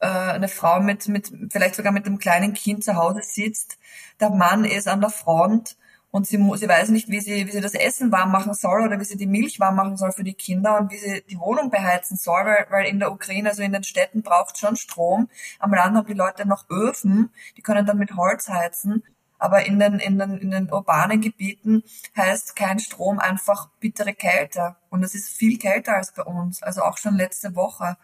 äh, 0.00 0.06
eine 0.06 0.48
Frau 0.48 0.80
mit, 0.80 1.08
mit, 1.08 1.32
vielleicht 1.50 1.74
sogar 1.74 1.92
mit 1.92 2.06
einem 2.06 2.18
kleinen 2.18 2.54
Kind 2.54 2.84
zu 2.84 2.96
Hause 2.96 3.20
sitzt, 3.22 3.78
der 4.20 4.30
Mann 4.30 4.64
ist 4.64 4.88
an 4.88 5.00
der 5.00 5.10
Front 5.10 5.76
und 6.10 6.26
sie, 6.26 6.36
sie 6.36 6.68
weiß 6.68 6.88
nicht, 6.88 7.08
wie 7.10 7.20
sie, 7.20 7.46
wie 7.46 7.50
sie 7.50 7.60
das 7.60 7.74
Essen 7.74 8.10
warm 8.10 8.32
machen 8.32 8.54
soll 8.54 8.82
oder 8.82 8.98
wie 8.98 9.04
sie 9.04 9.16
die 9.16 9.26
Milch 9.26 9.60
warm 9.60 9.76
machen 9.76 9.96
soll 9.96 10.12
für 10.12 10.24
die 10.24 10.34
Kinder 10.34 10.78
und 10.78 10.90
wie 10.90 10.96
sie 10.96 11.22
die 11.28 11.38
Wohnung 11.38 11.70
beheizen 11.70 12.16
soll, 12.16 12.44
weil, 12.44 12.66
weil 12.70 12.86
in 12.86 12.98
der 12.98 13.12
Ukraine, 13.12 13.50
also 13.50 13.62
in 13.62 13.72
den 13.72 13.84
Städten 13.84 14.22
braucht 14.22 14.58
schon 14.58 14.76
Strom. 14.76 15.28
Am 15.58 15.72
Land 15.74 15.96
haben 15.96 16.06
die 16.06 16.14
Leute 16.14 16.48
noch 16.48 16.68
Öfen, 16.70 17.30
die 17.56 17.62
können 17.62 17.84
dann 17.84 17.98
mit 17.98 18.16
Holz 18.16 18.48
heizen. 18.48 19.04
Aber 19.38 19.64
in 19.66 19.78
den, 19.78 20.00
in 20.00 20.18
den, 20.18 20.36
in 20.38 20.50
den 20.50 20.72
urbanen 20.72 21.20
Gebieten 21.20 21.84
heißt 22.16 22.56
kein 22.56 22.80
Strom 22.80 23.20
einfach 23.20 23.68
bittere 23.80 24.12
Kälte. 24.12 24.76
Und 24.90 25.04
es 25.04 25.14
ist 25.14 25.28
viel 25.28 25.58
kälter 25.58 25.94
als 25.94 26.12
bei 26.12 26.24
uns. 26.24 26.62
Also 26.62 26.82
auch 26.82 26.98
schon 26.98 27.14
letzte 27.14 27.54
Woche. 27.54 27.96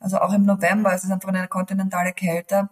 Also 0.00 0.20
auch 0.20 0.32
im 0.32 0.44
November. 0.44 0.92
Es 0.92 1.04
ist 1.04 1.12
einfach 1.12 1.28
eine 1.28 1.46
kontinentale 1.46 2.12
Kälte. 2.12 2.68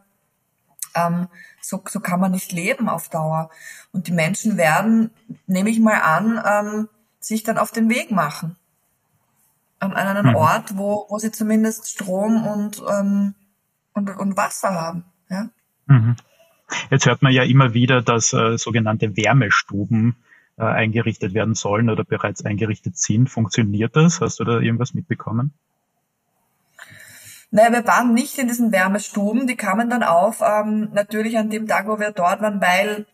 Ähm, 0.95 1.29
so, 1.61 1.83
so 1.89 2.01
kann 2.01 2.19
man 2.19 2.33
nicht 2.33 2.51
leben 2.51 2.89
auf 2.89 3.09
Dauer. 3.09 3.51
Und 3.93 4.09
die 4.09 4.13
Menschen 4.13 4.57
werden, 4.57 5.11
nehme 5.47 5.71
ich 5.71 5.79
mal 5.79 6.01
an, 6.01 6.43
ähm, 6.45 6.89
sich 7.21 7.45
dann 7.45 7.59
auf 7.59 7.71
den 7.71 7.89
Weg 7.89 8.11
machen. 8.11 8.57
An 9.79 9.95
einen 9.95 10.31
mhm. 10.31 10.35
Ort, 10.35 10.77
wo, 10.77 11.07
wo 11.09 11.19
sie 11.19 11.31
zumindest 11.31 11.89
Strom 11.89 12.47
und, 12.47 12.83
ähm, 12.91 13.35
und, 13.93 14.11
und 14.11 14.37
Wasser 14.37 14.75
haben. 14.75 15.05
Ja? 15.29 15.51
Mhm. 15.87 16.17
Jetzt 16.91 17.07
hört 17.07 17.23
man 17.23 17.33
ja 17.33 17.43
immer 17.43 17.75
wieder, 17.75 18.03
dass 18.03 18.33
äh, 18.33 18.59
sogenannte 18.59 19.17
Wärmestuben 19.17 20.17
äh, 20.57 20.65
eingerichtet 20.65 21.35
werden 21.35 21.55
sollen 21.55 21.91
oder 21.91 22.05
bereits 22.05 22.45
eingerichtet 22.45 22.99
sind. 22.99 23.29
Funktioniert 23.29 23.97
das? 23.97 24.21
Hast 24.21 24.41
du 24.41 24.45
da 24.45 24.61
irgendwas 24.61 24.95
mitbekommen? 24.95 25.53
Naja, 27.51 27.73
wir 27.73 27.87
waren 27.87 28.13
nicht 28.13 28.39
in 28.39 28.49
diesen 28.49 28.73
Wärmestuben. 28.73 29.47
Die 29.47 29.57
kamen 29.57 29.89
dann 29.89 30.03
auf, 30.03 30.43
ähm, 30.43 30.91
natürlich 30.93 31.39
an 31.39 31.49
dem 31.49 31.67
Tag, 31.67 31.87
wo 31.87 31.99
wir 31.99 32.13
dort 32.13 32.43
waren, 32.43 32.61
weil 32.61 33.07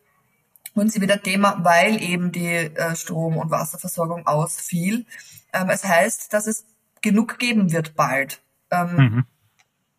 und 0.74 0.92
sie 0.92 1.00
wieder 1.00 1.22
Thema, 1.22 1.58
weil 1.62 2.02
eben 2.02 2.32
die 2.32 2.48
äh, 2.48 2.96
Strom- 2.96 3.36
und 3.36 3.50
Wasserversorgung 3.50 4.26
ausfiel. 4.26 5.06
Ähm, 5.52 5.68
es 5.70 5.84
heißt, 5.84 6.32
dass 6.32 6.48
es 6.48 6.66
genug 7.00 7.38
geben 7.38 7.72
wird 7.72 7.94
bald. 7.94 8.42
Ähm, 8.70 8.96
mhm. 8.96 9.24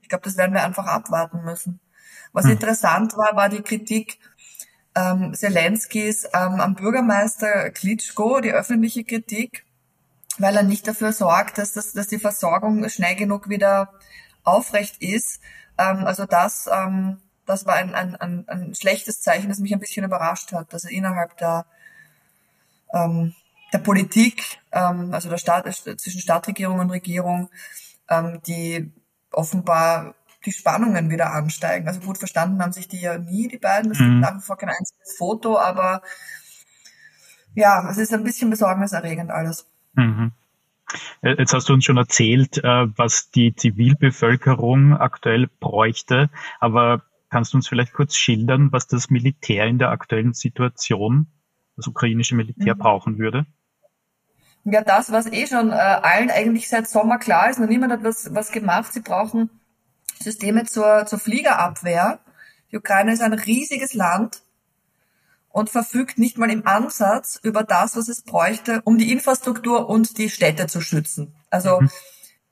Ich 0.02 0.10
glaube, 0.10 0.26
das 0.26 0.38
werden 0.38 0.54
wir 0.54 0.64
einfach 0.64 0.86
abwarten 0.86 1.44
müssen. 1.46 1.80
Was 2.36 2.46
hm. 2.46 2.52
interessant 2.52 3.16
war, 3.16 3.38
war 3.38 3.48
die 3.48 3.62
Kritik 3.62 4.20
ähm, 4.94 5.34
Zelenskis 5.34 6.26
ähm, 6.34 6.60
am 6.60 6.76
Bürgermeister 6.76 7.70
Klitschko, 7.70 8.42
die 8.42 8.52
öffentliche 8.52 9.06
Kritik, 9.06 9.66
weil 10.38 10.58
er 10.58 10.64
nicht 10.64 10.86
dafür 10.86 11.14
sorgt, 11.14 11.58
dass, 11.58 11.72
das, 11.72 11.94
dass 11.94 12.08
die 12.08 12.20
Versorgung 12.20 12.88
schnell 12.90 13.16
genug 13.16 13.48
wieder 13.48 13.94
aufrecht 14.44 15.02
ist. 15.02 15.40
Ähm, 15.78 16.06
also 16.06 16.26
das, 16.26 16.70
ähm, 16.70 17.22
das 17.46 17.66
war 17.66 17.76
ein, 17.76 17.96
ein, 17.96 18.18
ein, 18.18 18.44
ein 18.50 18.76
schlechtes 18.76 19.22
Zeichen, 19.22 19.48
das 19.48 19.60
mich 19.60 19.74
ein 19.74 19.80
bisschen 19.80 20.04
überrascht 20.04 20.52
hat, 20.52 20.74
dass 20.74 20.84
er 20.84 20.92
innerhalb 20.92 21.38
der, 21.38 21.66
ähm, 22.94 23.34
der 23.72 23.80
Politik, 23.80 24.60
ähm, 24.74 25.14
also 25.14 25.30
der 25.30 25.38
Staat, 25.38 25.74
zwischen 25.74 26.20
Stadtregierung 26.20 26.80
und 26.80 26.92
Regierung, 26.92 27.50
ähm, 28.10 28.42
die 28.46 28.92
offenbar 29.32 30.16
die 30.46 30.52
Spannungen 30.52 31.10
wieder 31.10 31.34
ansteigen. 31.34 31.88
Also 31.88 32.00
gut 32.00 32.18
verstanden 32.18 32.62
haben 32.62 32.72
sich 32.72 32.88
die 32.88 33.02
ja 33.02 33.18
nie, 33.18 33.48
die 33.48 33.58
beiden. 33.58 33.92
Es 33.92 34.00
mhm. 34.00 34.06
gibt 34.06 34.22
nach 34.22 34.36
wie 34.38 34.46
vor 34.46 34.58
kein 34.58 34.70
einziges 34.70 35.18
Foto, 35.18 35.58
aber 35.58 36.02
ja, 37.56 37.90
es 37.90 37.98
ist 37.98 38.14
ein 38.14 38.24
bisschen 38.24 38.50
besorgniserregend 38.50 39.32
alles. 39.32 39.68
Mhm. 39.94 40.32
Äh, 41.22 41.36
jetzt 41.38 41.54
hast 41.54 41.70
du 41.70 41.74
uns 41.74 41.86
schon 41.86 41.98
erzählt, 41.98 42.58
äh, 42.60 42.88
was 42.98 43.32
die 43.32 43.56
Zivilbevölkerung 43.56 44.94
aktuell 44.94 45.48
bräuchte, 45.60 46.30
aber 46.60 47.04
kannst 47.30 47.54
du 47.54 47.58
uns 47.58 47.68
vielleicht 47.68 47.94
kurz 47.94 48.16
schildern, 48.16 48.72
was 48.72 48.88
das 48.88 49.10
Militär 49.10 49.66
in 49.66 49.80
der 49.80 49.90
aktuellen 49.90 50.34
Situation, 50.34 51.28
das 51.76 51.88
ukrainische 51.88 52.36
Militär, 52.36 52.76
mhm. 52.76 52.80
brauchen 52.80 53.18
würde? 53.18 53.46
Ja, 54.64 54.82
das, 54.82 55.12
was 55.12 55.28
eh 55.32 55.46
schon 55.46 55.70
äh, 55.70 55.76
allen 55.76 56.32
eigentlich 56.32 56.68
seit 56.70 56.88
Sommer 56.88 57.20
klar 57.20 57.50
ist, 57.50 57.60
noch 57.60 57.68
niemand 57.68 57.94
hat 57.94 58.04
was, 58.04 58.34
was 58.34 58.52
gemacht. 58.52 58.94
Sie 58.94 59.02
brauchen 59.02 59.50
Systeme 60.20 60.66
zur, 60.66 61.06
zur 61.06 61.20
Fliegerabwehr. 61.20 62.20
Die 62.72 62.78
Ukraine 62.78 63.14
ist 63.14 63.22
ein 63.22 63.34
riesiges 63.34 63.94
Land 63.94 64.44
und 65.50 65.70
verfügt 65.70 66.18
nicht 66.18 66.38
mal 66.38 66.52
im 66.52 66.68
Ansatz 66.68 67.40
über 67.42 67.64
das, 67.64 67.96
was 67.96 68.10
es 68.10 68.22
bräuchte, 68.22 68.82
um 68.84 68.98
die 68.98 69.12
Infrastruktur 69.14 69.88
und 69.90 70.18
die 70.18 70.30
Städte 70.30 70.68
zu 70.68 70.82
schützen. 70.82 71.34
Also 71.50 71.80
mhm. 71.80 71.90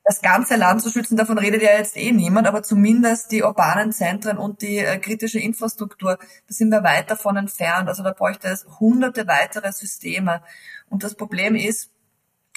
das 0.05 0.21
ganze 0.21 0.55
Land 0.55 0.81
zu 0.81 0.89
schützen, 0.89 1.17
davon 1.17 1.37
redet 1.37 1.61
ja 1.61 1.71
jetzt 1.77 1.97
eh 1.97 2.13
niemand, 2.13 2.47
aber 2.47 2.63
zumindest 2.63 3.31
die 3.31 3.43
urbanen 3.43 3.91
Zentren 3.91 4.37
und 4.37 4.61
die 4.61 4.77
äh, 4.77 4.97
kritische 4.99 5.39
Infrastruktur, 5.39 6.17
da 6.17 6.53
sind 6.53 6.69
wir 6.69 6.83
weit 6.83 7.11
davon 7.11 7.35
entfernt. 7.35 7.89
Also 7.89 8.03
da 8.03 8.11
bräuchte 8.11 8.47
es 8.47 8.65
hunderte 8.79 9.27
weitere 9.27 9.73
Systeme. 9.73 10.41
Und 10.89 11.03
das 11.03 11.15
Problem 11.15 11.55
ist, 11.55 11.89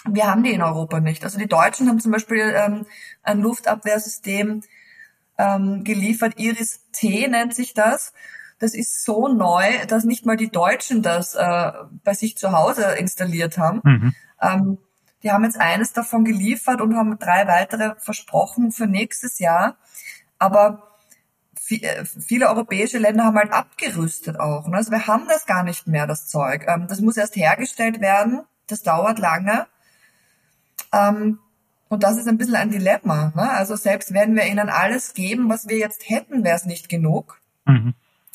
wir 0.09 0.27
haben 0.27 0.45
die 0.45 0.53
in 0.53 0.63
Europa 0.63 1.01
nicht. 1.01 1.25
Also 1.25 1.39
die 1.39 1.49
Deutschen 1.49 1.89
haben 1.89 1.99
zum 2.01 2.13
Beispiel 2.13 2.53
ähm, 2.55 2.87
ein 3.25 3.41
Luftabwehrsystem, 3.41 4.63
ähm, 5.39 5.85
geliefert. 5.85 6.35
Iris 6.39 6.81
T 6.93 7.29
nennt 7.29 7.55
sich 7.55 7.75
das. 7.75 8.13
Das 8.59 8.75
ist 8.75 9.05
so 9.05 9.29
neu, 9.29 9.65
dass 9.87 10.05
nicht 10.05 10.25
mal 10.25 10.37
die 10.37 10.51
Deutschen 10.51 11.03
das 11.03 11.35
äh, 11.35 11.73
bei 12.05 12.15
sich 12.15 12.39
zu 12.39 12.53
Hause 12.53 12.85
installiert 12.99 13.59
haben. 13.59 13.81
Mhm. 13.85 14.15
Ähm, 14.41 14.79
die 15.23 15.31
haben 15.31 15.45
jetzt 15.45 15.61
eines 15.61 15.93
davon 15.93 16.25
geliefert 16.25 16.81
und 16.81 16.97
haben 16.97 17.19
drei 17.19 17.47
weitere 17.47 17.95
versprochen 17.99 18.73
für 18.73 18.87
nächstes 18.87 19.39
Jahr. 19.39 19.77
Aber 20.39 20.97
äh, 21.69 22.05
viele 22.05 22.49
europäische 22.49 22.99
Länder 22.99 23.25
haben 23.25 23.37
halt 23.37 23.53
abgerüstet 23.53 24.39
auch. 24.39 24.69
Ne? 24.69 24.77
Also 24.77 24.91
wir 24.91 25.07
haben 25.07 25.27
das 25.29 25.47
gar 25.47 25.63
nicht 25.63 25.87
mehr, 25.87 26.07
das 26.07 26.29
Zeug. 26.29 26.65
Ähm, 26.67 26.87
das 26.89 27.01
muss 27.01 27.17
erst 27.17 27.37
hergestellt 27.37 28.01
werden. 28.01 28.43
Das 28.67 28.83
dauert 28.83 29.19
lange. 29.19 29.67
Ähm, 30.93 31.41
und 31.89 32.03
das 32.03 32.17
ist 32.17 32.29
ein 32.29 32.39
bisschen 32.39 32.57
ein 32.57 32.71
Dilemma. 32.71 33.33
Ne? 33.35 33.51
Also 33.51 33.77
selbst 33.77 34.13
wenn 34.13 34.35
wir 34.35 34.47
ihnen 34.47 34.69
alles 34.69 35.15
geben, 35.15 35.49
was 35.49 35.69
wir 35.69 35.79
jetzt 35.79 36.09
hätten, 36.09 36.45
wäre 36.45 36.57
es 36.57 36.65
nicht 36.65 36.89
genug. 36.89 37.41
Mhm. 37.65 37.95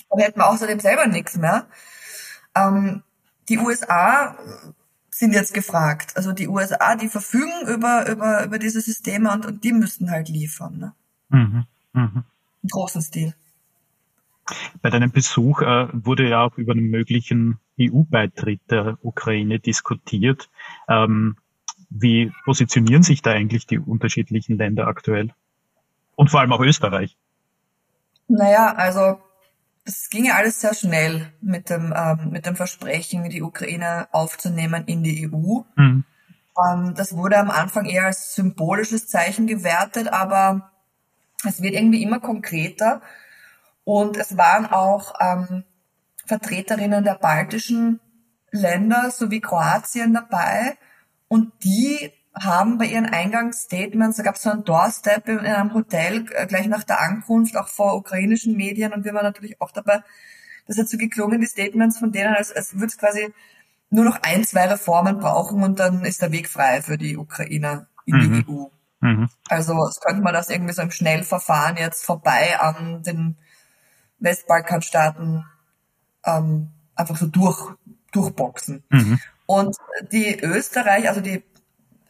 Dann 0.09 0.19
hätten 0.19 0.39
wir 0.39 0.49
außerdem 0.49 0.79
selber 0.79 1.07
nichts 1.07 1.37
mehr. 1.37 1.67
Ähm, 2.55 3.03
die 3.49 3.57
USA 3.57 4.37
sind 5.09 5.33
jetzt 5.33 5.53
gefragt. 5.53 6.13
Also 6.15 6.31
die 6.31 6.47
USA, 6.47 6.95
die 6.95 7.09
verfügen 7.09 7.67
über, 7.67 8.09
über, 8.09 8.45
über 8.45 8.59
diese 8.59 8.81
Systeme 8.81 9.31
und, 9.31 9.45
und 9.45 9.63
die 9.63 9.73
müssten 9.73 10.09
halt 10.09 10.29
liefern. 10.29 10.77
Ne? 10.77 10.93
Mhm. 11.29 11.65
Mhm. 11.93 12.23
Im 12.63 12.69
großen 12.69 13.01
Stil. 13.01 13.33
Bei 14.81 14.89
deinem 14.89 15.11
Besuch 15.11 15.61
äh, 15.61 15.87
wurde 15.91 16.27
ja 16.27 16.43
auch 16.43 16.57
über 16.57 16.73
einen 16.73 16.89
möglichen 16.89 17.59
EU-Beitritt 17.79 18.61
der 18.69 18.97
Ukraine 19.01 19.59
diskutiert. 19.59 20.49
Ähm, 20.87 21.37
wie 21.91 22.31
positionieren 22.45 23.03
sich 23.03 23.21
da 23.21 23.31
eigentlich 23.31 23.67
die 23.67 23.77
unterschiedlichen 23.77 24.57
Länder 24.57 24.87
aktuell? 24.87 25.29
Und 26.15 26.29
vor 26.31 26.39
allem 26.39 26.53
auch 26.53 26.61
Österreich? 26.61 27.17
Naja, 28.27 28.73
also 28.75 29.19
es 29.83 30.09
ging 30.09 30.25
ja 30.25 30.35
alles 30.35 30.61
sehr 30.61 30.73
schnell 30.73 31.31
mit 31.41 31.69
dem, 31.69 31.93
ähm, 31.95 32.29
mit 32.31 32.45
dem 32.45 32.55
Versprechen, 32.55 33.29
die 33.29 33.41
Ukraine 33.41 34.07
aufzunehmen 34.11 34.85
in 34.85 35.03
die 35.03 35.29
EU. 35.29 35.61
Mhm. 35.75 36.05
Ähm, 36.57 36.93
das 36.95 37.15
wurde 37.15 37.37
am 37.37 37.51
Anfang 37.51 37.85
eher 37.85 38.05
als 38.05 38.35
symbolisches 38.35 39.07
Zeichen 39.07 39.47
gewertet, 39.47 40.07
aber 40.07 40.71
es 41.45 41.61
wird 41.61 41.73
irgendwie 41.73 42.03
immer 42.03 42.19
konkreter. 42.19 43.01
Und 43.83 44.15
es 44.15 44.37
waren 44.37 44.65
auch 44.67 45.15
ähm, 45.19 45.63
Vertreterinnen 46.25 47.03
der 47.03 47.15
baltischen 47.15 47.99
Länder 48.51 49.11
sowie 49.11 49.41
Kroatien 49.41 50.13
dabei, 50.13 50.77
und 51.31 51.53
die 51.63 52.11
haben 52.35 52.77
bei 52.77 52.87
ihren 52.87 53.05
Eingangsstatements, 53.05 54.17
da 54.17 54.23
gab 54.23 54.35
es 54.35 54.41
so 54.41 54.49
ein 54.49 54.65
Doorstep 54.65 55.29
in 55.29 55.39
einem 55.39 55.73
Hotel 55.73 56.25
äh, 56.33 56.45
gleich 56.45 56.67
nach 56.67 56.83
der 56.83 56.99
Ankunft, 56.99 57.55
auch 57.55 57.69
vor 57.69 57.95
ukrainischen 57.95 58.57
Medien 58.57 58.91
und 58.91 59.05
wir 59.05 59.13
waren 59.13 59.23
natürlich 59.23 59.61
auch 59.61 59.71
dabei. 59.71 60.03
Das 60.67 60.77
hat 60.77 60.89
so 60.89 60.97
geklungen, 60.97 61.39
die 61.39 61.47
Statements 61.47 61.99
von 61.99 62.11
denen, 62.11 62.35
als, 62.35 62.51
als 62.51 62.73
würde 62.73 62.87
es 62.87 62.97
quasi 62.97 63.33
nur 63.89 64.03
noch 64.03 64.21
ein, 64.23 64.43
zwei 64.43 64.65
Reformen 64.65 65.19
brauchen 65.19 65.63
und 65.63 65.79
dann 65.79 66.03
ist 66.03 66.21
der 66.21 66.33
Weg 66.33 66.49
frei 66.49 66.81
für 66.81 66.97
die 66.97 67.15
Ukrainer 67.15 67.87
in 68.05 68.17
mhm. 68.17 68.33
die 68.33 68.51
EU. 68.51 68.65
Mhm. 68.99 69.29
Also 69.47 69.87
es 69.87 70.01
könnte 70.01 70.21
man 70.21 70.33
das 70.33 70.49
irgendwie 70.49 70.73
so 70.73 70.81
im 70.81 70.91
Schnellverfahren 70.91 71.77
jetzt 71.77 72.03
vorbei 72.03 72.59
an 72.59 73.03
den 73.03 73.37
Westbalkanstaaten 74.19 75.45
ähm, 76.25 76.71
einfach 76.93 77.15
so 77.15 77.27
durch, 77.27 77.73
durchboxen. 78.11 78.83
Mhm. 78.89 79.17
Und 79.51 79.75
die 80.13 80.39
Österreich, 80.39 81.09
also 81.09 81.19
die 81.19 81.43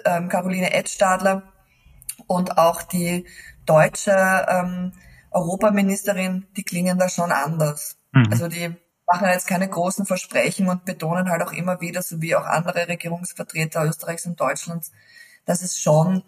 ähm, 0.05 0.29
Caroline 0.29 0.73
Edstadler 0.73 1.51
und 2.27 2.59
auch 2.59 2.83
die 2.83 3.25
deutsche 3.65 4.45
ähm, 4.47 4.91
Europaministerin, 5.31 6.45
die 6.55 6.61
klingen 6.61 6.99
da 6.99 7.09
schon 7.09 7.31
anders. 7.31 7.97
Mhm. 8.11 8.27
Also 8.29 8.47
die 8.47 8.75
machen 9.07 9.27
jetzt 9.27 9.47
keine 9.47 9.67
großen 9.67 10.05
Versprechen 10.05 10.69
und 10.69 10.85
betonen 10.85 11.31
halt 11.31 11.41
auch 11.41 11.51
immer 11.51 11.81
wieder, 11.81 12.03
so 12.03 12.21
wie 12.21 12.35
auch 12.35 12.45
andere 12.45 12.87
Regierungsvertreter 12.87 13.85
Österreichs 13.85 14.27
und 14.27 14.39
Deutschlands, 14.39 14.91
dass 15.45 15.63
es 15.63 15.79
schon 15.81 16.23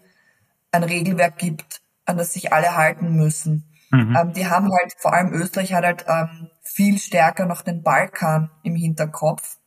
ein 0.72 0.84
Regelwerk 0.84 1.38
gibt, 1.38 1.82
an 2.06 2.18
das 2.18 2.34
sich 2.34 2.52
alle 2.54 2.76
halten 2.76 3.16
müssen. 3.16 3.72
Mhm. 3.92 4.18
Ähm, 4.20 4.34
die 4.34 4.48
haben 4.48 4.72
halt, 4.72 4.96
vor 4.98 5.14
allem 5.14 5.32
Österreich 5.32 5.74
hat 5.74 5.86
halt 5.86 6.06
ähm, 6.08 6.50
viel 6.64 6.98
stärker 6.98 7.46
noch 7.46 7.62
den 7.62 7.84
Balkan 7.84 8.50
im 8.64 8.76
Hinterkopf. 8.76 9.60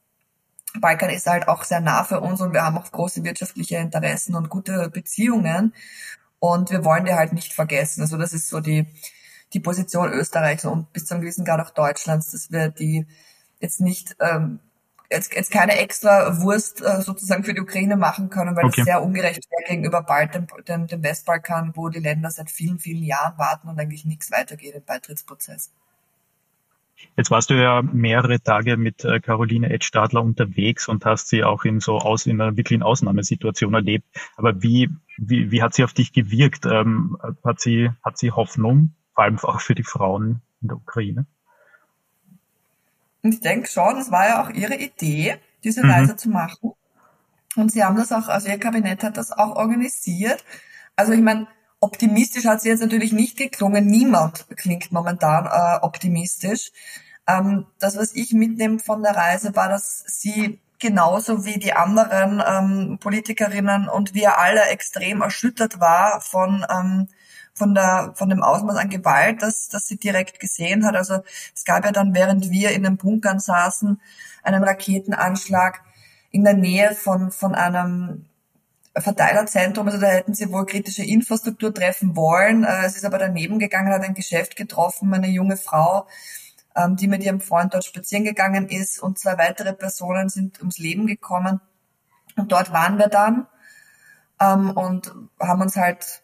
Balkan 0.81 1.11
ist 1.11 1.27
halt 1.27 1.49
auch 1.49 1.65
sehr 1.65 1.81
nah 1.81 2.05
für 2.05 2.21
uns 2.21 2.41
und 2.41 2.53
wir 2.53 2.63
haben 2.63 2.79
auch 2.79 2.91
große 2.91 3.25
wirtschaftliche 3.25 3.77
Interessen 3.77 4.35
und 4.35 4.49
gute 4.49 4.91
Beziehungen. 4.91 5.75
Und 6.39 6.71
wir 6.71 6.85
wollen 6.85 7.05
die 7.05 7.15
halt 7.15 7.33
nicht 7.33 7.53
vergessen. 7.53 8.03
Also 8.03 8.19
das 8.19 8.33
ist 8.33 8.49
so 8.49 8.61
die, 8.61 8.87
die 9.53 9.61
Position 9.61 10.13
Österreichs 10.13 10.65
und 10.65 10.93
bis 10.93 11.07
zum 11.07 11.21
gewissen 11.21 11.45
Grad 11.45 11.61
auch 11.61 11.71
Deutschlands, 11.71 12.31
dass 12.31 12.51
wir 12.51 12.69
die 12.69 13.07
jetzt 13.61 13.81
nicht 13.81 14.17
ähm, 14.21 14.61
jetzt, 15.11 15.35
jetzt 15.35 15.51
keine 15.51 15.79
extra 15.79 16.41
Wurst 16.41 16.83
äh, 16.83 17.01
sozusagen 17.03 17.45
für 17.45 17.55
die 17.55 17.61
Ukraine 17.61 17.97
machen 17.97 18.31
können, 18.31 18.57
weil 18.57 18.67
okay. 18.67 18.77
das 18.79 18.85
sehr 18.87 19.03
ungerecht 19.03 19.45
wäre 19.51 19.69
gegenüber 19.69 20.03
bald 20.03 20.35
dem, 20.35 20.47
dem, 20.69 20.87
dem 20.87 21.03
Westbalkan, 21.03 21.73
wo 21.75 21.89
die 21.89 22.01
Länder 22.01 22.31
seit 22.31 22.51
vielen, 22.51 22.79
vielen 22.79 23.03
Jahren 23.03 23.39
warten 23.39 23.69
und 23.69 23.79
eigentlich 23.79 24.05
nichts 24.05 24.31
weitergeht 24.31 24.75
im 24.75 24.85
Beitrittsprozess. 24.85 25.71
Jetzt 27.17 27.31
warst 27.31 27.51
du 27.51 27.55
ja 27.55 27.83
mehrere 27.83 28.41
Tage 28.41 28.77
mit 28.77 29.05
äh, 29.05 29.21
Caroline 29.21 29.71
Edstadler 29.71 30.23
unterwegs 30.23 30.89
und 30.89 31.05
hast 31.05 31.29
sie 31.29 31.45
auch 31.45 31.65
in 31.65 31.81
so 31.81 31.99
aus, 31.99 32.27
in 32.27 32.41
einer 32.41 32.57
wirklichen 32.57 32.83
Ausnahmesituation 32.83 33.75
erlebt. 33.75 34.07
Aber 34.37 34.63
wie, 34.63 34.91
wie, 35.17 35.51
wie 35.51 35.63
hat 35.63 35.75
sie 35.75 35.85
auf 35.85 35.93
dich 35.93 36.13
gewirkt? 36.13 36.67
Ähm, 36.67 37.17
hat 37.45 37.61
sie, 37.61 37.91
hat 38.05 38.19
sie 38.19 38.33
Hoffnung, 38.33 38.95
vor 39.15 39.25
allem 39.25 39.39
auch 39.39 39.61
für 39.61 39.75
die 39.75 39.83
Frauen 39.83 40.43
in 40.61 40.69
der 40.69 40.77
Ukraine? 40.77 41.27
Und 43.23 43.33
ich 43.33 43.41
denke 43.41 43.69
schon, 43.69 43.97
es 43.99 44.11
war 44.11 44.29
ja 44.29 44.43
auch 44.43 44.51
ihre 44.51 44.77
Idee, 44.77 45.37
diese 45.65 45.83
mhm. 45.83 45.91
Reise 45.91 46.17
zu 46.17 46.29
machen. 46.29 46.73
Und 47.57 47.73
sie 47.73 47.83
haben 47.83 47.97
das 47.97 48.13
auch, 48.13 48.29
also 48.29 48.49
ihr 48.49 48.59
Kabinett 48.59 49.03
hat 49.03 49.17
das 49.17 49.33
auch 49.33 49.57
organisiert. 49.57 50.45
Also 50.95 51.13
ich 51.13 51.23
meine, 51.23 51.49
optimistisch 51.87 52.47
hat 52.47 52.61
sie 52.61 52.69
jetzt 52.69 52.83
natürlich 52.83 53.13
nicht 53.13 53.37
geklungen. 53.37 53.87
Niemand 53.87 54.47
klingt 54.57 54.91
momentan 54.91 55.47
äh, 55.47 55.79
optimistisch. 55.83 56.73
Ähm, 57.29 57.67
das, 57.79 57.97
was 57.97 58.15
ich 58.15 58.33
mitnehme 58.33 58.81
von 58.81 59.03
der 59.03 59.15
Reise, 59.15 59.55
war, 59.55 59.69
dass 59.69 60.05
sie 60.07 60.61
genauso 60.79 61.45
wie 61.45 61.59
die 61.59 61.73
anderen 61.73 62.43
ähm, 62.47 62.99
Politikerinnen 62.99 63.89
und 63.89 64.15
wir 64.15 64.39
alle 64.39 64.63
extrem 64.65 65.23
erschüttert 65.23 65.81
war 65.81 66.21
von 66.21 66.67
ähm, 66.69 67.09
von 67.55 67.75
der 67.75 68.13
von 68.17 68.29
dem 68.29 68.43
Ausmaß 68.43 68.77
an 68.77 68.91
Gewalt, 68.91 69.43
das 69.43 69.69
das 69.69 69.87
sie 69.87 69.97
direkt 69.97 70.41
gesehen 70.41 70.85
hat. 70.85 70.97
Also 70.97 71.21
es 71.55 71.65
gab 71.65 71.85
ja 71.85 71.93
dann, 71.93 72.15
während 72.15 72.51
wir 72.51 72.71
in 72.73 72.83
den 72.83 72.97
Bunkern 72.97 73.39
saßen, 73.39 74.01
einen 74.43 74.65
Raketenanschlag 74.65 75.83
in 76.31 76.45
der 76.45 76.55
Nähe 76.55 76.95
von 76.95 77.31
von 77.31 77.55
einem 77.55 78.27
Verteilerzentrum, 79.01 79.87
also 79.87 80.01
da 80.01 80.09
hätten 80.09 80.35
sie 80.35 80.51
wohl 80.51 80.67
kritische 80.67 81.05
Infrastruktur 81.05 81.73
treffen 81.73 82.17
wollen. 82.17 82.65
Äh, 82.65 82.87
es 82.87 82.97
ist 82.97 83.05
aber 83.05 83.19
daneben 83.19 83.59
gegangen, 83.59 83.93
hat 83.93 84.03
ein 84.03 84.15
Geschäft 84.15 84.57
getroffen, 84.57 85.13
eine 85.13 85.29
junge 85.29 85.57
Frau, 85.57 86.07
ähm, 86.75 86.97
die 86.97 87.09
mit 87.09 87.23
ihrem 87.23 87.41
Freund 87.41 87.75
dort 87.75 87.85
spazieren 87.85 88.25
gegangen 88.25 88.69
ist 88.69 89.03
und 89.03 89.19
zwei 89.19 89.39
weitere 89.39 89.73
Personen 89.73 90.29
sind 90.29 90.61
ums 90.61 90.79
Leben 90.79 91.07
gekommen. 91.07 91.61
Und 92.37 92.53
dort 92.53 92.73
waren 92.73 92.99
wir 92.99 93.09
dann 93.09 93.47
ähm, 94.41 94.71
und 94.71 95.13
haben 95.41 95.63
uns 95.63 95.77
halt 95.77 96.23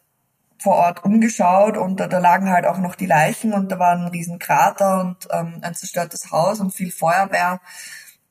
vor 0.63 0.75
Ort 0.75 1.03
umgeschaut 1.03 1.75
und 1.77 1.99
da, 1.99 2.05
lagen 2.19 2.49
halt 2.49 2.65
auch 2.65 2.77
noch 2.77 2.95
die 2.95 3.05
Leichen 3.05 3.53
und 3.53 3.69
da 3.69 3.79
war 3.79 3.91
ein 3.91 4.07
riesen 4.07 4.39
Krater 4.39 5.01
und 5.01 5.27
ähm, 5.31 5.59
ein 5.61 5.75
zerstörtes 5.75 6.31
Haus 6.31 6.61
und 6.61 6.71
viel 6.71 6.91
Feuerwehr 6.91 7.59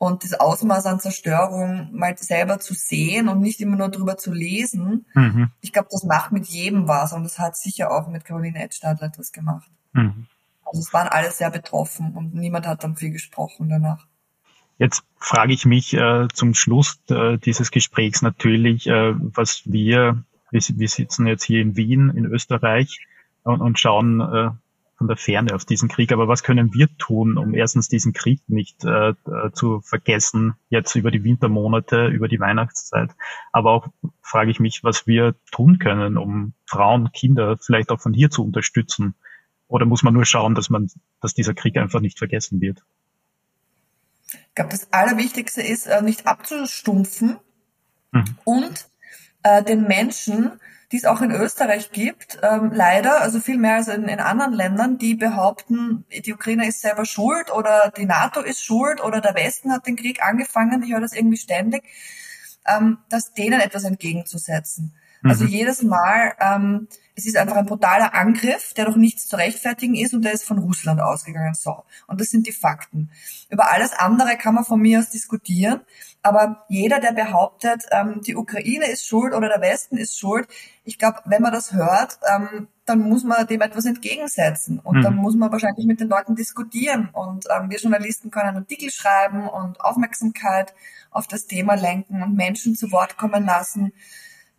und 0.02 0.24
das 0.24 0.34
Ausmaß 0.34 0.86
an 0.86 0.98
Zerstörung 0.98 1.90
mal 1.92 2.18
selber 2.18 2.58
zu 2.58 2.74
sehen 2.74 3.28
und 3.28 3.40
nicht 3.40 3.60
immer 3.60 3.76
nur 3.76 3.88
drüber 3.88 4.16
zu 4.16 4.32
lesen. 4.32 5.06
Mhm. 5.14 5.50
Ich 5.60 5.72
glaube, 5.72 5.90
das 5.92 6.02
macht 6.02 6.32
mit 6.32 6.46
jedem 6.46 6.88
was 6.88 7.12
und 7.12 7.22
das 7.22 7.38
hat 7.38 7.56
sicher 7.56 7.92
auch 7.92 8.08
mit 8.08 8.24
Caroline 8.24 8.60
Edstadler 8.60 9.06
etwas 9.06 9.30
gemacht. 9.30 9.70
Mhm. 9.92 10.26
Also 10.64 10.80
es 10.80 10.92
waren 10.92 11.06
alle 11.06 11.30
sehr 11.30 11.50
betroffen 11.50 12.14
und 12.14 12.34
niemand 12.34 12.66
hat 12.66 12.82
dann 12.82 12.96
viel 12.96 13.12
gesprochen 13.12 13.68
danach. 13.68 14.04
Jetzt 14.76 15.04
frage 15.20 15.52
ich 15.52 15.66
mich 15.66 15.94
äh, 15.94 16.26
zum 16.34 16.54
Schluss 16.54 16.98
äh, 17.08 17.38
dieses 17.38 17.70
Gesprächs 17.70 18.22
natürlich, 18.22 18.88
äh, 18.88 19.14
was 19.14 19.62
wir 19.66 20.24
wir, 20.50 20.60
wir 20.74 20.88
sitzen 20.88 21.28
jetzt 21.28 21.44
hier 21.44 21.62
in 21.62 21.76
Wien, 21.76 22.10
in 22.10 22.24
Österreich 22.24 23.06
und, 23.44 23.60
und 23.60 23.78
schauen 23.78 24.20
äh, 24.20 24.50
von 25.02 25.08
der 25.08 25.16
Ferne 25.16 25.52
auf 25.56 25.64
diesen 25.64 25.88
Krieg. 25.88 26.12
Aber 26.12 26.28
was 26.28 26.44
können 26.44 26.72
wir 26.72 26.86
tun, 26.96 27.36
um 27.36 27.54
erstens 27.54 27.88
diesen 27.88 28.12
Krieg 28.12 28.40
nicht 28.46 28.84
äh, 28.84 29.10
äh, 29.10 29.50
zu 29.52 29.80
vergessen, 29.80 30.54
jetzt 30.68 30.94
über 30.94 31.10
die 31.10 31.24
Wintermonate, 31.24 32.06
über 32.06 32.28
die 32.28 32.38
Weihnachtszeit? 32.38 33.10
Aber 33.50 33.72
auch 33.72 33.88
frage 34.22 34.52
ich 34.52 34.60
mich, 34.60 34.84
was 34.84 35.08
wir 35.08 35.34
tun 35.50 35.80
können, 35.80 36.16
um 36.16 36.54
Frauen, 36.66 37.10
Kinder 37.10 37.58
vielleicht 37.58 37.90
auch 37.90 38.00
von 38.00 38.14
hier 38.14 38.30
zu 38.30 38.44
unterstützen. 38.44 39.16
Oder 39.66 39.86
muss 39.86 40.04
man 40.04 40.14
nur 40.14 40.24
schauen, 40.24 40.54
dass 40.54 40.70
man, 40.70 40.88
dass 41.20 41.34
dieser 41.34 41.54
Krieg 41.54 41.76
einfach 41.76 42.00
nicht 42.00 42.18
vergessen 42.18 42.60
wird? 42.60 42.84
Ich 44.30 44.54
glaube, 44.54 44.70
das 44.70 44.92
Allerwichtigste 44.92 45.62
ist, 45.62 45.86
äh, 45.86 46.00
nicht 46.00 46.28
abzustumpfen 46.28 47.38
mhm. 48.12 48.38
und 48.44 48.88
äh, 49.42 49.64
den 49.64 49.82
Menschen, 49.88 50.60
die 50.92 50.98
es 50.98 51.06
auch 51.06 51.22
in 51.22 51.30
Österreich 51.30 51.90
gibt, 51.90 52.38
ähm, 52.42 52.70
leider, 52.72 53.22
also 53.22 53.40
viel 53.40 53.56
mehr 53.56 53.76
als 53.76 53.88
in, 53.88 54.04
in 54.04 54.20
anderen 54.20 54.52
Ländern, 54.52 54.98
die 54.98 55.14
behaupten, 55.14 56.04
die 56.10 56.34
Ukraine 56.34 56.68
ist 56.68 56.82
selber 56.82 57.06
schuld 57.06 57.50
oder 57.50 57.90
die 57.96 58.04
NATO 58.04 58.40
ist 58.40 58.62
schuld 58.62 59.02
oder 59.02 59.22
der 59.22 59.34
Westen 59.34 59.72
hat 59.72 59.86
den 59.86 59.96
Krieg 59.96 60.22
angefangen, 60.22 60.82
ich 60.82 60.92
höre 60.92 61.00
das 61.00 61.14
irgendwie 61.14 61.38
ständig, 61.38 61.84
ähm, 62.66 62.98
dass 63.08 63.32
denen 63.32 63.60
etwas 63.60 63.84
entgegenzusetzen. 63.84 64.94
Also 65.24 65.44
mhm. 65.44 65.50
jedes 65.50 65.82
Mal, 65.82 66.34
ähm, 66.40 66.88
es 67.14 67.26
ist 67.26 67.36
einfach 67.36 67.56
ein 67.56 67.66
brutaler 67.66 68.14
Angriff, 68.14 68.74
der 68.74 68.86
doch 68.86 68.96
nichts 68.96 69.28
zu 69.28 69.36
rechtfertigen 69.36 69.94
ist 69.94 70.14
und 70.14 70.22
der 70.22 70.32
ist 70.32 70.44
von 70.44 70.58
Russland 70.58 71.00
ausgegangen. 71.00 71.54
So. 71.54 71.84
Und 72.06 72.20
das 72.20 72.28
sind 72.28 72.46
die 72.46 72.52
Fakten. 72.52 73.10
Über 73.50 73.70
alles 73.70 73.92
andere 73.92 74.36
kann 74.36 74.54
man 74.54 74.64
von 74.64 74.80
mir 74.80 74.98
aus 74.98 75.10
diskutieren. 75.10 75.80
Aber 76.22 76.64
jeder, 76.68 77.00
der 77.00 77.12
behauptet, 77.12 77.84
ähm, 77.90 78.20
die 78.24 78.36
Ukraine 78.36 78.86
ist 78.86 79.06
schuld 79.06 79.34
oder 79.34 79.48
der 79.48 79.60
Westen 79.60 79.96
ist 79.96 80.18
schuld, 80.18 80.48
ich 80.84 80.98
glaube, 80.98 81.20
wenn 81.24 81.42
man 81.42 81.52
das 81.52 81.72
hört, 81.72 82.18
ähm, 82.32 82.68
dann 82.84 83.00
muss 83.00 83.24
man 83.24 83.46
dem 83.46 83.60
etwas 83.60 83.84
entgegensetzen. 83.84 84.80
Und 84.80 84.98
mhm. 84.98 85.02
dann 85.02 85.16
muss 85.16 85.34
man 85.34 85.52
wahrscheinlich 85.52 85.86
mit 85.86 86.00
den 86.00 86.08
Leuten 86.08 86.34
diskutieren. 86.34 87.10
Und 87.12 87.46
ähm, 87.50 87.70
wir 87.70 87.78
Journalisten 87.78 88.30
können 88.30 88.56
Artikel 88.56 88.90
schreiben 88.90 89.48
und 89.48 89.80
Aufmerksamkeit 89.80 90.74
auf 91.10 91.26
das 91.26 91.46
Thema 91.46 91.74
lenken 91.74 92.22
und 92.22 92.34
Menschen 92.34 92.74
zu 92.74 92.90
Wort 92.90 93.16
kommen 93.16 93.44
lassen, 93.44 93.92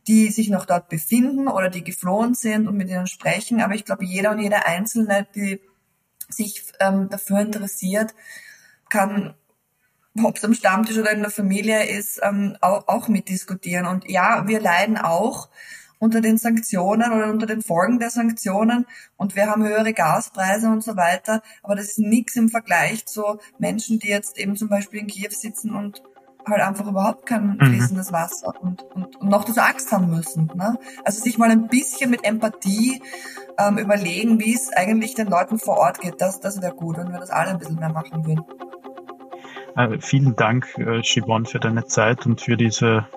die 0.08 0.30
sich 0.30 0.50
noch 0.50 0.66
dort 0.66 0.90
befinden 0.90 1.48
oder 1.48 1.70
die 1.70 1.84
geflohen 1.84 2.34
sind 2.34 2.68
und 2.68 2.76
mit 2.76 2.90
ihnen 2.90 3.08
sprechen. 3.08 3.62
Aber 3.62 3.74
ich 3.74 3.86
glaube, 3.86 4.06
jeder 4.06 4.32
und 4.32 4.40
jede 4.40 4.66
Einzelne, 4.66 5.28
die 5.36 5.62
sich 6.30 6.64
ähm, 6.80 7.10
dafür 7.10 7.40
interessiert, 7.40 8.14
kann 8.90 9.36
ob 10.22 10.38
es 10.38 10.44
am 10.44 10.54
Stammtisch 10.54 10.98
oder 10.98 11.12
in 11.12 11.22
der 11.22 11.32
Familie 11.32 11.86
ist, 11.86 12.20
ähm, 12.22 12.56
auch, 12.62 12.88
auch 12.88 13.08
mitdiskutieren. 13.08 13.88
Und 13.88 14.08
ja, 14.08 14.48
wir 14.48 14.60
leiden 14.60 14.98
auch 14.98 15.50
unter 15.98 16.22
den 16.22 16.38
Sanktionen 16.38 17.12
oder 17.14 17.32
unter 17.32 17.46
den 17.46 17.62
Folgen 17.62 17.98
der 17.98 18.10
Sanktionen 18.10 18.86
und 19.16 19.36
wir 19.36 19.48
haben 19.48 19.66
höhere 19.66 19.94
Gaspreise 19.94 20.68
und 20.68 20.84
so 20.84 20.98
weiter. 20.98 21.42
Aber 21.64 21.76
das 21.76 21.88
ist 21.88 22.00
nichts 22.00 22.36
im 22.36 22.50
Vergleich 22.50 23.06
zu 23.06 23.40
Menschen, 23.58 24.00
die 24.00 24.10
jetzt 24.10 24.38
eben 24.38 24.58
zum 24.58 24.68
Beispiel 24.68 25.00
in 25.00 25.08
Kiew 25.08 25.32
sitzen 25.32 25.74
und 25.74 26.04
halt 26.48 26.62
einfach 26.62 26.88
überhaupt 26.88 27.26
kein 27.26 27.58
mhm. 27.60 27.66
fließendes 27.66 28.12
Wasser 28.12 28.54
und, 28.62 28.84
und, 28.96 29.16
und 29.16 29.30
noch 29.30 29.44
dazu 29.44 29.60
Angst 29.60 29.92
haben 29.92 30.10
müssen. 30.10 30.52
Ne? 30.56 30.78
Also 31.04 31.22
sich 31.22 31.38
mal 31.38 31.50
ein 31.50 31.68
bisschen 31.68 32.10
mit 32.12 32.24
Empathie 32.24 33.02
ähm, 33.58 33.78
überlegen, 33.78 34.40
wie 34.40 34.54
es 34.54 34.72
eigentlich 34.74 35.16
den 35.16 35.28
Leuten 35.28 35.60
vor 35.60 35.78
Ort 35.78 36.02
geht. 36.02 36.16
Das, 36.20 36.40
das 36.40 36.62
wäre 36.62 36.74
gut, 36.74 36.98
wenn 36.98 37.12
wir 37.12 37.20
das 37.20 37.30
alle 37.30 37.52
ein 37.52 37.60
bisschen 37.60 37.80
mehr 37.80 37.92
machen 37.92 38.26
würden. 38.26 38.46
Äh, 39.76 40.00
vielen 40.00 40.36
Dank, 40.36 40.78
äh, 40.78 41.04
Shibon, 41.04 41.46
für 41.46 41.60
deine 41.60 41.86
Zeit 41.86 42.26
und 42.26 42.42
für 42.42 42.58
diese 42.58 43.08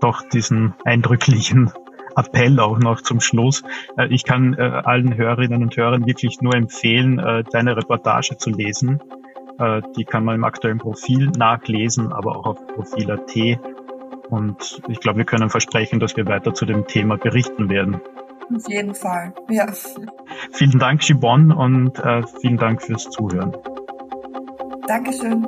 doch 0.00 0.22
diesen 0.28 0.74
eindrücklichen 0.84 1.72
Appell 2.16 2.60
auch 2.60 2.78
noch 2.78 3.02
zum 3.02 3.20
Schluss. 3.20 3.62
Äh, 3.96 4.08
ich 4.08 4.24
kann 4.24 4.54
äh, 4.54 4.62
allen 4.62 5.16
Hörerinnen 5.16 5.62
und 5.62 5.76
Hörern 5.76 6.06
wirklich 6.06 6.40
nur 6.40 6.54
empfehlen, 6.54 7.18
äh, 7.18 7.44
deine 7.50 7.76
Reportage 7.76 8.36
zu 8.36 8.50
lesen. 8.50 9.00
Äh, 9.58 9.82
die 9.96 10.04
kann 10.04 10.24
man 10.24 10.36
im 10.36 10.44
aktuellen 10.44 10.78
Profil 10.78 11.30
nachlesen, 11.36 12.12
aber 12.12 12.36
auch 12.36 12.46
auf 12.46 12.66
Profil.at. 12.66 13.60
Und 14.30 14.82
ich 14.88 15.00
glaube, 15.00 15.18
wir 15.18 15.24
können 15.24 15.50
versprechen, 15.50 16.00
dass 16.00 16.16
wir 16.16 16.26
weiter 16.26 16.52
zu 16.52 16.66
dem 16.66 16.86
Thema 16.86 17.16
berichten 17.16 17.68
werden. 17.70 18.00
Auf 18.54 18.68
jeden 18.68 18.94
Fall, 18.94 19.34
ja. 19.50 19.66
Vielen 20.52 20.78
Dank, 20.78 21.00
Gibon, 21.00 21.52
und 21.52 21.98
äh, 21.98 22.22
vielen 22.40 22.56
Dank 22.56 22.82
fürs 22.82 23.10
Zuhören. 23.10 23.56
Dankeschön. 24.86 25.46